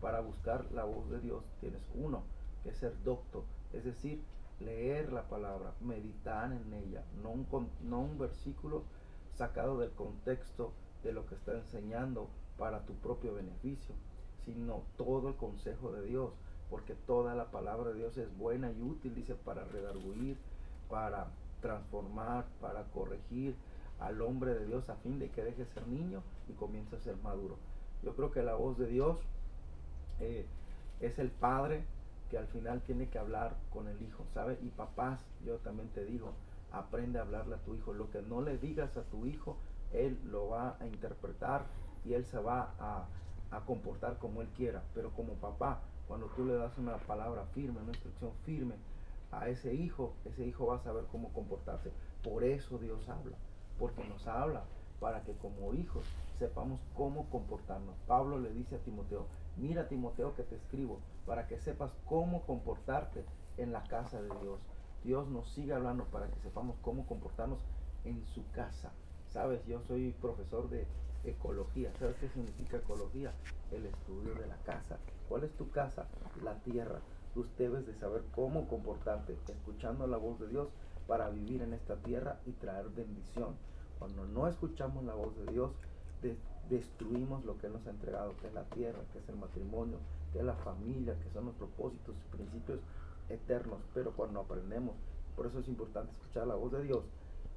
para 0.00 0.20
buscar 0.20 0.64
la 0.72 0.84
voz 0.84 1.08
de 1.10 1.20
Dios 1.20 1.44
tienes 1.60 1.82
uno, 1.94 2.22
que 2.62 2.70
es 2.70 2.76
ser 2.76 2.94
docto, 3.04 3.44
es 3.72 3.84
decir, 3.84 4.22
leer 4.58 5.12
la 5.12 5.28
palabra, 5.28 5.72
meditar 5.80 6.52
en 6.52 6.72
ella, 6.74 7.04
no 7.22 7.30
un, 7.30 7.46
no 7.82 8.00
un 8.00 8.18
versículo 8.18 8.82
sacado 9.36 9.78
del 9.78 9.90
contexto 9.92 10.72
de 11.02 11.12
lo 11.12 11.26
que 11.26 11.34
está 11.34 11.52
enseñando 11.52 12.28
para 12.58 12.84
tu 12.84 12.94
propio 12.94 13.34
beneficio, 13.34 13.94
sino 14.44 14.82
todo 14.96 15.28
el 15.28 15.34
consejo 15.36 15.92
de 15.92 16.06
Dios, 16.06 16.32
porque 16.68 16.94
toda 16.94 17.34
la 17.34 17.50
palabra 17.50 17.90
de 17.90 17.98
Dios 17.98 18.16
es 18.16 18.36
buena 18.36 18.70
y 18.70 18.82
útil, 18.82 19.14
dice, 19.14 19.34
para 19.34 19.64
redarguir, 19.64 20.36
para 20.88 21.28
transformar, 21.60 22.46
para 22.60 22.84
corregir 22.84 23.54
al 23.98 24.22
hombre 24.22 24.54
de 24.54 24.66
Dios 24.66 24.88
a 24.88 24.96
fin 24.96 25.18
de 25.18 25.30
que 25.30 25.44
deje 25.44 25.66
ser 25.66 25.86
niño 25.86 26.22
y 26.48 26.52
comience 26.54 26.96
a 26.96 27.00
ser 27.00 27.16
maduro. 27.18 27.56
Yo 28.02 28.14
creo 28.14 28.30
que 28.30 28.42
la 28.42 28.54
voz 28.54 28.78
de 28.78 28.86
Dios 28.86 29.18
eh, 30.20 30.46
es 31.00 31.18
el 31.18 31.30
padre 31.30 31.84
que 32.30 32.38
al 32.38 32.46
final 32.46 32.80
tiene 32.82 33.08
que 33.08 33.18
hablar 33.18 33.56
con 33.72 33.88
el 33.88 34.00
hijo, 34.02 34.24
¿sabe? 34.32 34.58
Y 34.62 34.68
papás, 34.68 35.20
yo 35.44 35.56
también 35.56 35.88
te 35.90 36.04
digo, 36.04 36.32
aprende 36.72 37.18
a 37.18 37.22
hablarle 37.22 37.56
a 37.56 37.58
tu 37.58 37.74
hijo. 37.74 37.92
Lo 37.92 38.10
que 38.10 38.22
no 38.22 38.40
le 38.40 38.56
digas 38.56 38.96
a 38.96 39.02
tu 39.02 39.26
hijo, 39.26 39.56
él 39.92 40.18
lo 40.30 40.48
va 40.48 40.76
a 40.80 40.86
interpretar 40.86 41.66
y 42.04 42.14
él 42.14 42.24
se 42.26 42.38
va 42.38 42.72
a, 42.78 43.06
a 43.50 43.60
comportar 43.60 44.18
como 44.18 44.42
él 44.42 44.48
quiera. 44.56 44.82
Pero 44.94 45.10
como 45.10 45.34
papá, 45.34 45.80
cuando 46.08 46.26
tú 46.28 46.44
le 46.44 46.54
das 46.54 46.76
una 46.78 46.96
palabra 46.98 47.44
firme, 47.54 47.80
una 47.80 47.90
instrucción 47.90 48.32
firme 48.44 48.74
a 49.32 49.48
ese 49.48 49.74
hijo, 49.74 50.12
ese 50.24 50.46
hijo 50.46 50.66
va 50.66 50.76
a 50.76 50.82
saber 50.82 51.04
cómo 51.10 51.32
comportarse. 51.32 51.92
Por 52.22 52.44
eso 52.44 52.78
Dios 52.78 53.08
habla, 53.08 53.36
porque 53.78 54.04
nos 54.04 54.26
habla 54.26 54.64
para 55.00 55.22
que 55.22 55.32
como 55.34 55.72
hijos 55.74 56.04
sepamos 56.38 56.80
cómo 56.96 57.28
comportarnos. 57.30 57.94
Pablo 58.06 58.38
le 58.38 58.50
dice 58.50 58.76
a 58.76 58.78
Timoteo, 58.80 59.26
mira 59.56 59.88
Timoteo 59.88 60.34
que 60.34 60.42
te 60.42 60.56
escribo, 60.56 60.98
para 61.26 61.46
que 61.46 61.58
sepas 61.58 61.92
cómo 62.06 62.42
comportarte 62.42 63.24
en 63.56 63.72
la 63.72 63.82
casa 63.84 64.20
de 64.20 64.28
Dios. 64.40 64.60
Dios 65.04 65.28
nos 65.28 65.48
sigue 65.50 65.72
hablando 65.72 66.04
para 66.04 66.26
que 66.26 66.40
sepamos 66.40 66.76
cómo 66.82 67.06
comportarnos 67.06 67.60
en 68.04 68.24
su 68.26 68.42
casa. 68.50 68.90
Sabes, 69.28 69.64
yo 69.66 69.80
soy 69.82 70.12
profesor 70.20 70.68
de 70.68 70.86
ecología. 71.24 71.92
¿Sabes 71.98 72.16
qué 72.16 72.28
significa 72.28 72.78
ecología? 72.78 73.32
El 73.70 73.86
estudio 73.86 74.34
de 74.34 74.46
la 74.46 74.56
casa. 74.58 74.98
¿Cuál 75.28 75.44
es 75.44 75.52
tu 75.52 75.70
casa? 75.70 76.06
La 76.42 76.54
tierra. 76.60 77.00
Tú 77.34 77.46
debes 77.58 77.86
de 77.86 77.94
saber 77.94 78.22
cómo 78.34 78.68
comportarte, 78.68 79.36
escuchando 79.48 80.06
la 80.06 80.16
voz 80.16 80.40
de 80.40 80.48
Dios 80.48 80.68
para 81.06 81.30
vivir 81.30 81.62
en 81.62 81.74
esta 81.74 81.96
tierra 81.96 82.40
y 82.46 82.52
traer 82.52 82.88
bendición. 82.88 83.54
Cuando 83.98 84.24
no 84.26 84.48
escuchamos 84.48 85.04
la 85.04 85.14
voz 85.14 85.36
de 85.36 85.52
Dios, 85.52 85.70
destruimos 86.68 87.44
lo 87.44 87.58
que 87.58 87.68
nos 87.68 87.86
ha 87.86 87.90
entregado, 87.90 88.36
que 88.40 88.48
es 88.48 88.54
la 88.54 88.64
tierra, 88.64 89.00
que 89.12 89.18
es 89.18 89.28
el 89.28 89.36
matrimonio, 89.36 89.98
que 90.32 90.38
es 90.38 90.44
la 90.44 90.54
familia, 90.54 91.14
que 91.22 91.30
son 91.30 91.46
los 91.46 91.54
propósitos 91.54 92.14
y 92.16 92.36
principios 92.36 92.80
eternos. 93.28 93.78
Pero 93.94 94.12
cuando 94.12 94.40
aprendemos, 94.40 94.94
por 95.36 95.46
eso 95.46 95.60
es 95.60 95.68
importante 95.68 96.12
escuchar 96.12 96.46
la 96.46 96.54
voz 96.54 96.72
de 96.72 96.82
Dios 96.82 97.04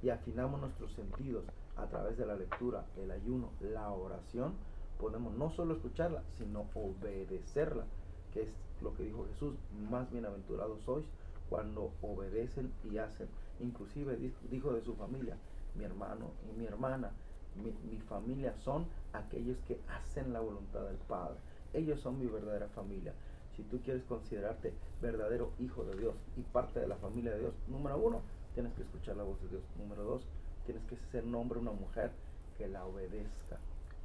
y 0.01 0.09
afinamos 0.09 0.59
nuestros 0.59 0.91
sentidos 0.93 1.45
a 1.77 1.87
través 1.87 2.17
de 2.17 2.25
la 2.25 2.35
lectura, 2.35 2.85
el 2.97 3.11
ayuno, 3.11 3.49
la 3.59 3.91
oración, 3.91 4.53
podemos 4.99 5.33
no 5.35 5.49
solo 5.51 5.75
escucharla, 5.75 6.23
sino 6.37 6.67
obedecerla, 6.73 7.85
que 8.33 8.43
es 8.43 8.49
lo 8.81 8.93
que 8.95 9.03
dijo 9.03 9.25
Jesús, 9.31 9.55
más 9.89 10.11
bienaventurados 10.11 10.81
sois 10.83 11.05
cuando 11.49 11.91
obedecen 12.01 12.71
y 12.83 12.97
hacen. 12.97 13.27
Inclusive 13.59 14.17
dijo 14.49 14.73
de 14.73 14.81
su 14.81 14.95
familia, 14.95 15.37
mi 15.75 15.83
hermano 15.83 16.31
y 16.49 16.59
mi 16.59 16.65
hermana, 16.65 17.11
mi, 17.55 17.99
familia 17.99 18.55
son 18.57 18.87
aquellos 19.13 19.57
que 19.67 19.79
hacen 19.87 20.33
la 20.33 20.39
voluntad 20.39 20.81
del 20.85 20.97
Padre. 20.97 21.37
Ellos 21.73 21.99
son 22.01 22.19
mi 22.19 22.25
verdadera 22.25 22.67
familia. 22.69 23.13
Si 23.55 23.63
tú 23.63 23.79
quieres 23.81 24.03
considerarte 24.05 24.73
verdadero 25.01 25.51
hijo 25.59 25.83
de 25.83 25.95
Dios 25.97 26.15
y 26.35 26.41
parte 26.41 26.79
de 26.79 26.87
la 26.87 26.95
familia 26.95 27.31
de 27.31 27.41
Dios, 27.41 27.53
número 27.67 27.97
uno, 27.97 28.21
tienes 28.53 28.73
que 28.73 28.81
escuchar 28.81 29.15
la 29.17 29.23
voz 29.23 29.39
de 29.43 29.49
Dios. 29.49 29.63
Número 29.77 30.03
dos, 30.03 30.27
tienes 30.65 30.83
que 30.85 30.95
ser 31.11 31.23
un 31.25 31.35
hombre, 31.35 31.59
una 31.59 31.71
mujer 31.71 32.11
que 32.57 32.67
la 32.67 32.85
obedezca. 32.85 33.57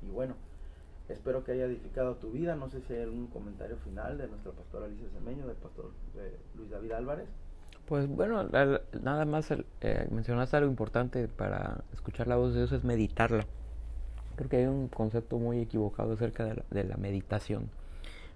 Y 0.02 0.10
bueno, 0.10 0.34
espero 1.08 1.44
que 1.44 1.52
haya 1.52 1.64
edificado 1.64 2.16
tu 2.16 2.30
vida. 2.30 2.56
No 2.56 2.68
sé 2.68 2.80
si 2.82 2.94
hay 2.94 3.02
algún 3.02 3.26
comentario 3.28 3.76
final 3.78 4.18
de 4.18 4.28
nuestra 4.28 4.52
pastora 4.52 4.86
Alicia 4.86 5.08
Semeño, 5.10 5.46
del 5.46 5.56
pastor 5.56 5.92
eh, 6.16 6.36
Luis 6.56 6.70
David 6.70 6.92
Álvarez. 6.92 7.28
Pues 7.86 8.06
bueno, 8.06 8.44
nada 9.02 9.24
más 9.24 9.50
eh, 9.50 10.08
mencionaste 10.10 10.58
algo 10.58 10.68
importante 10.68 11.26
para 11.26 11.84
escuchar 11.94 12.26
la 12.26 12.36
voz 12.36 12.52
de 12.52 12.58
Dios 12.58 12.72
es 12.72 12.84
meditarla. 12.84 13.46
Creo 14.36 14.50
que 14.50 14.56
hay 14.58 14.66
un 14.66 14.88
concepto 14.88 15.38
muy 15.38 15.60
equivocado 15.60 16.12
acerca 16.12 16.44
de 16.44 16.84
la, 16.84 16.96
meditación. 16.98 17.70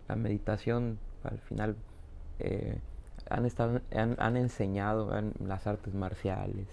La 0.09 0.17
meditación, 0.17 0.99
al 1.23 1.39
final, 1.39 1.77
eh, 2.39 2.79
han, 3.29 3.45
estado, 3.45 3.83
han, 3.95 4.37
enseñado 4.37 5.17
en 5.17 5.33
las 5.47 5.67
artes 5.67 5.95
marciales, 5.95 6.67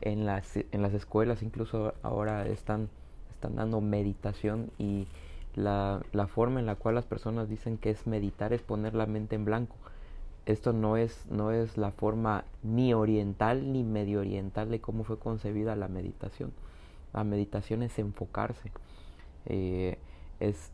en 0.00 0.26
las, 0.26 0.56
en 0.56 0.82
las 0.82 0.92
escuelas, 0.94 1.42
incluso 1.42 1.94
ahora 2.02 2.46
están, 2.46 2.88
están 3.30 3.56
dando 3.56 3.80
meditación 3.80 4.70
y 4.78 5.06
la, 5.54 6.02
la 6.12 6.26
forma 6.26 6.60
en 6.60 6.66
la 6.66 6.74
cual 6.74 6.94
las 6.94 7.06
personas 7.06 7.48
dicen 7.48 7.78
que 7.78 7.90
es 7.90 8.06
meditar 8.06 8.52
es 8.52 8.62
poner 8.62 8.94
la 8.94 9.06
mente 9.06 9.36
en 9.36 9.44
blanco 9.44 9.76
esto 10.46 10.72
no 10.72 10.96
es, 10.96 11.26
no 11.28 11.50
es 11.50 11.76
la 11.76 11.90
forma 11.90 12.44
ni 12.62 12.94
oriental 12.94 13.72
ni 13.72 13.82
medio 13.82 14.20
oriental 14.20 14.70
de 14.70 14.80
cómo 14.80 15.02
fue 15.02 15.18
concebida 15.18 15.74
la 15.74 15.88
meditación. 15.88 16.52
La 17.12 17.24
meditación 17.24 17.82
es 17.82 17.98
enfocarse, 17.98 18.70
eh, 19.46 19.98
es 20.38 20.70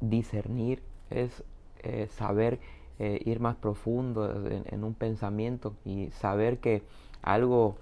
discernir, 0.00 0.82
es 1.10 1.42
eh, 1.82 2.08
saber 2.12 2.60
eh, 3.00 3.20
ir 3.24 3.40
más 3.40 3.56
profundo 3.56 4.46
en, 4.48 4.84
un 4.84 4.94
pensamiento 4.94 5.74
y 5.84 6.10
saber 6.12 6.58
que 6.58 6.82
algo, 7.20 7.76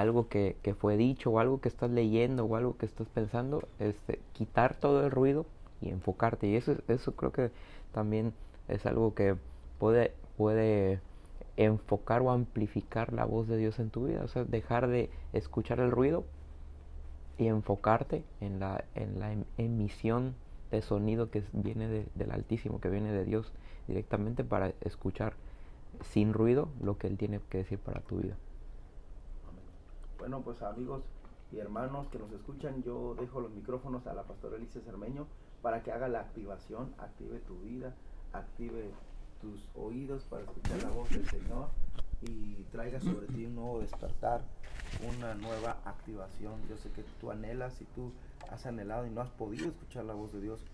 algo 0.00 0.28
que, 0.28 0.56
que, 0.62 0.74
fue 0.74 0.96
dicho 0.96 1.30
o 1.30 1.38
algo 1.38 1.60
que 1.60 1.68
estás 1.68 1.90
leyendo 1.90 2.44
o 2.44 2.56
algo 2.56 2.76
que 2.76 2.86
estás 2.86 3.08
pensando, 3.08 3.62
este, 3.78 4.20
quitar 4.32 4.74
todo 4.74 5.04
el 5.04 5.10
ruido 5.10 5.46
y 5.80 5.90
enfocarte. 5.90 6.46
Y 6.48 6.56
eso, 6.56 6.76
eso 6.88 7.12
creo 7.12 7.32
que 7.32 7.50
también 7.92 8.32
es 8.68 8.86
algo 8.86 9.14
que 9.14 9.36
puede 9.78 10.12
puede 10.36 11.00
enfocar 11.56 12.22
o 12.22 12.30
amplificar 12.30 13.12
la 13.12 13.24
voz 13.24 13.46
de 13.48 13.56
Dios 13.56 13.78
en 13.78 13.90
tu 13.90 14.06
vida. 14.06 14.22
O 14.24 14.28
sea, 14.28 14.44
dejar 14.44 14.88
de 14.88 15.10
escuchar 15.32 15.80
el 15.80 15.90
ruido 15.90 16.24
y 17.38 17.46
enfocarte 17.46 18.24
en 18.40 18.60
la, 18.60 18.84
en 18.94 19.18
la 19.20 19.32
em, 19.32 19.44
emisión 19.58 20.34
de 20.70 20.82
sonido 20.82 21.30
que 21.30 21.42
viene 21.52 22.06
del 22.14 22.30
Altísimo, 22.30 22.80
que 22.80 22.88
viene 22.88 23.12
de 23.12 23.24
Dios 23.24 23.52
directamente 23.86 24.42
para 24.42 24.72
escuchar 24.80 25.34
sin 26.02 26.32
ruido 26.32 26.68
lo 26.80 26.96
que 26.96 27.06
Él 27.06 27.18
tiene 27.18 27.40
que 27.50 27.58
decir 27.58 27.78
para 27.78 28.00
tu 28.00 28.18
vida. 28.18 28.36
Bueno, 30.22 30.40
pues 30.40 30.62
amigos 30.62 31.02
y 31.50 31.58
hermanos 31.58 32.06
que 32.06 32.16
nos 32.20 32.30
escuchan, 32.30 32.84
yo 32.84 33.16
dejo 33.16 33.40
los 33.40 33.50
micrófonos 33.50 34.06
a 34.06 34.14
la 34.14 34.22
pastora 34.22 34.54
Alicia 34.54 34.80
Cermeño 34.80 35.26
para 35.62 35.82
que 35.82 35.90
haga 35.90 36.06
la 36.06 36.20
activación, 36.20 36.94
active 36.98 37.40
tu 37.40 37.58
vida, 37.58 37.92
active 38.32 38.92
tus 39.40 39.68
oídos 39.74 40.22
para 40.30 40.44
escuchar 40.44 40.80
la 40.80 40.90
voz 40.90 41.10
del 41.10 41.28
Señor 41.28 41.70
y 42.20 42.54
traiga 42.70 43.00
sobre 43.00 43.26
ti 43.26 43.46
un 43.46 43.56
nuevo 43.56 43.80
despertar, 43.80 44.42
una 45.12 45.34
nueva 45.34 45.78
activación. 45.84 46.54
Yo 46.68 46.76
sé 46.76 46.92
que 46.92 47.02
tú 47.20 47.32
anhelas 47.32 47.80
y 47.80 47.84
tú 47.86 48.12
has 48.48 48.64
anhelado 48.64 49.08
y 49.08 49.10
no 49.10 49.22
has 49.22 49.30
podido 49.30 49.66
escuchar 49.70 50.04
la 50.04 50.14
voz 50.14 50.32
de 50.32 50.40
Dios. 50.40 50.64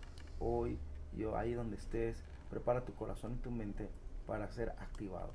Hoy, 0.40 0.76
yo 1.16 1.38
ahí 1.38 1.54
donde 1.54 1.76
estés, 1.76 2.22
prepara 2.50 2.84
tu 2.84 2.92
corazón 2.92 3.32
y 3.32 3.42
tu 3.42 3.50
mente 3.50 3.88
para 4.26 4.46
ser 4.50 4.68
activado. 4.72 5.30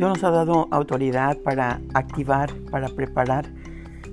Dios 0.00 0.14
nos 0.14 0.24
ha 0.24 0.30
dado 0.30 0.66
autoridad 0.70 1.36
para 1.42 1.78
activar, 1.92 2.50
para 2.70 2.88
preparar 2.88 3.52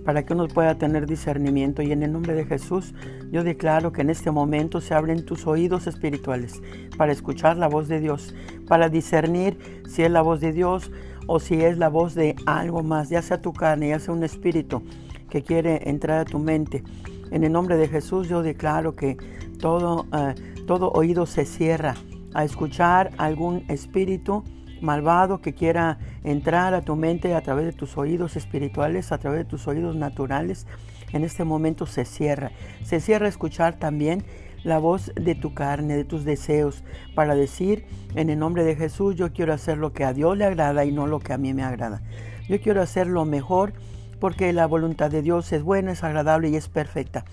para 0.04 0.26
que 0.26 0.34
uno 0.34 0.50
pueda 0.50 0.78
tener 0.78 1.06
discernimiento. 1.06 1.82
Y 1.82 1.94
en 1.94 2.04
el 2.04 2.12
nombre 2.12 2.34
de 2.34 2.44
Jesús, 2.44 2.94
yo 3.32 3.46
declaro 3.46 3.94
que 3.94 4.02
en 4.02 4.10
este 4.10 4.30
momento 4.30 4.82
se 4.82 4.94
abren 4.94 5.24
tus 5.24 5.48
oídos 5.48 5.88
espirituales 5.88 6.62
para 6.98 7.14
escuchar 7.14 7.56
la 7.56 7.70
voz 7.70 7.88
de 7.88 8.02
Dios, 8.02 8.36
para 8.68 8.90
discernir 8.90 9.58
si 9.88 10.04
es 10.04 10.12
la 10.12 10.22
voz 10.22 10.42
de 10.42 10.52
Dios 10.52 10.92
o 11.26 11.40
si 11.40 11.62
es 11.62 11.78
la 11.78 11.88
voz 11.88 12.16
de 12.16 12.36
algo 12.46 12.84
más, 12.84 13.08
ya 13.08 13.22
sea 13.22 13.42
tu 13.42 13.54
carne, 13.54 13.88
ya 13.88 14.00
sea 14.00 14.14
un 14.14 14.26
espíritu 14.26 14.84
que 15.30 15.42
quiere 15.42 15.90
entrar 15.90 16.20
a 16.20 16.26
tu 16.26 16.38
mente. 16.38 16.84
En 17.32 17.46
el 17.46 17.54
nombre 17.54 17.78
de 17.78 17.88
Jesús 17.88 18.28
yo 18.28 18.44
declaro 18.44 18.98
que 18.98 19.16
todo, 19.58 20.06
eh, 20.12 20.36
todo 20.66 20.92
oído 20.92 21.26
se 21.26 21.46
cierra 21.46 21.96
a 22.34 22.44
escuchar 22.44 23.12
algún 23.18 23.64
espíritu 23.70 24.44
malvado 24.82 25.42
que 25.42 25.54
quiera 25.54 25.98
entrar 26.24 26.74
a 26.74 26.82
tu 26.82 26.96
mente 26.96 27.34
a 27.34 27.42
través 27.42 27.66
de 27.66 27.74
tus 27.74 27.98
oídos 27.98 28.36
espirituales, 28.36 29.12
a 29.12 29.18
través 29.18 29.40
de 29.40 29.46
tus 29.46 29.68
oídos 29.68 29.96
naturales, 29.96 30.68
en 31.14 31.24
este 31.24 31.44
momento 31.44 31.86
se 31.86 32.06
cierra. 32.06 32.52
Se 32.84 33.00
cierra 33.00 33.28
escuchar 33.28 33.76
también 33.80 34.24
la 34.64 34.80
voz 34.80 35.12
de 35.16 35.36
tu 35.36 35.54
carne, 35.54 35.96
de 35.96 36.04
tus 36.04 36.26
deseos, 36.26 36.84
para 37.16 37.36
decir, 37.36 37.86
en 38.16 38.30
el 38.30 38.40
nombre 38.40 38.64
de 38.64 38.76
Jesús, 38.76 39.16
yo 39.16 39.32
quiero 39.32 39.54
hacer 39.54 39.78
lo 39.78 39.94
que 39.94 40.04
a 40.04 40.14
Dios 40.14 40.38
le 40.38 40.46
agrada 40.46 40.84
y 40.84 40.92
no 40.92 41.08
lo 41.08 41.20
que 41.20 41.34
a 41.34 41.38
mí 41.38 41.54
me 41.54 41.64
agrada. 41.64 42.02
Yo 42.50 42.60
quiero 42.60 42.82
hacer 42.82 43.08
lo 43.08 43.26
mejor 43.26 43.74
porque 44.20 44.52
la 44.54 44.66
voluntad 44.66 45.12
de 45.12 45.22
Dios 45.22 45.52
es 45.54 45.64
buena, 45.64 45.92
es 45.92 46.04
agradable 46.04 46.50
y 46.50 46.56
es 46.56 46.68
perfecta. 46.70 47.24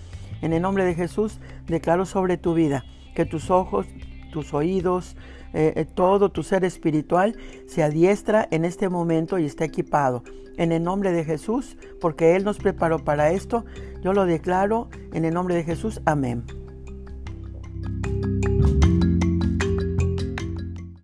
En 0.41 0.53
el 0.53 0.61
nombre 0.61 0.85
de 0.85 0.93
Jesús, 0.93 1.39
declaro 1.67 2.05
sobre 2.05 2.37
tu 2.37 2.53
vida 2.53 2.85
que 3.15 3.25
tus 3.25 3.49
ojos, 3.49 3.87
tus 4.31 4.53
oídos, 4.53 5.15
eh, 5.55 5.85
todo 5.93 6.29
tu 6.29 6.43
ser 6.43 6.65
espiritual 6.65 7.35
se 7.67 7.83
adiestra 7.83 8.47
en 8.51 8.65
este 8.65 8.89
momento 8.89 9.39
y 9.39 9.45
está 9.45 9.65
equipado. 9.65 10.23
En 10.57 10.71
el 10.71 10.83
nombre 10.83 11.11
de 11.11 11.25
Jesús, 11.25 11.77
porque 11.99 12.35
Él 12.35 12.43
nos 12.43 12.57
preparó 12.57 12.99
para 13.03 13.31
esto, 13.31 13.65
yo 14.01 14.13
lo 14.13 14.25
declaro 14.25 14.89
en 15.13 15.25
el 15.25 15.33
nombre 15.33 15.55
de 15.55 15.63
Jesús. 15.63 16.01
Amén. 16.05 16.64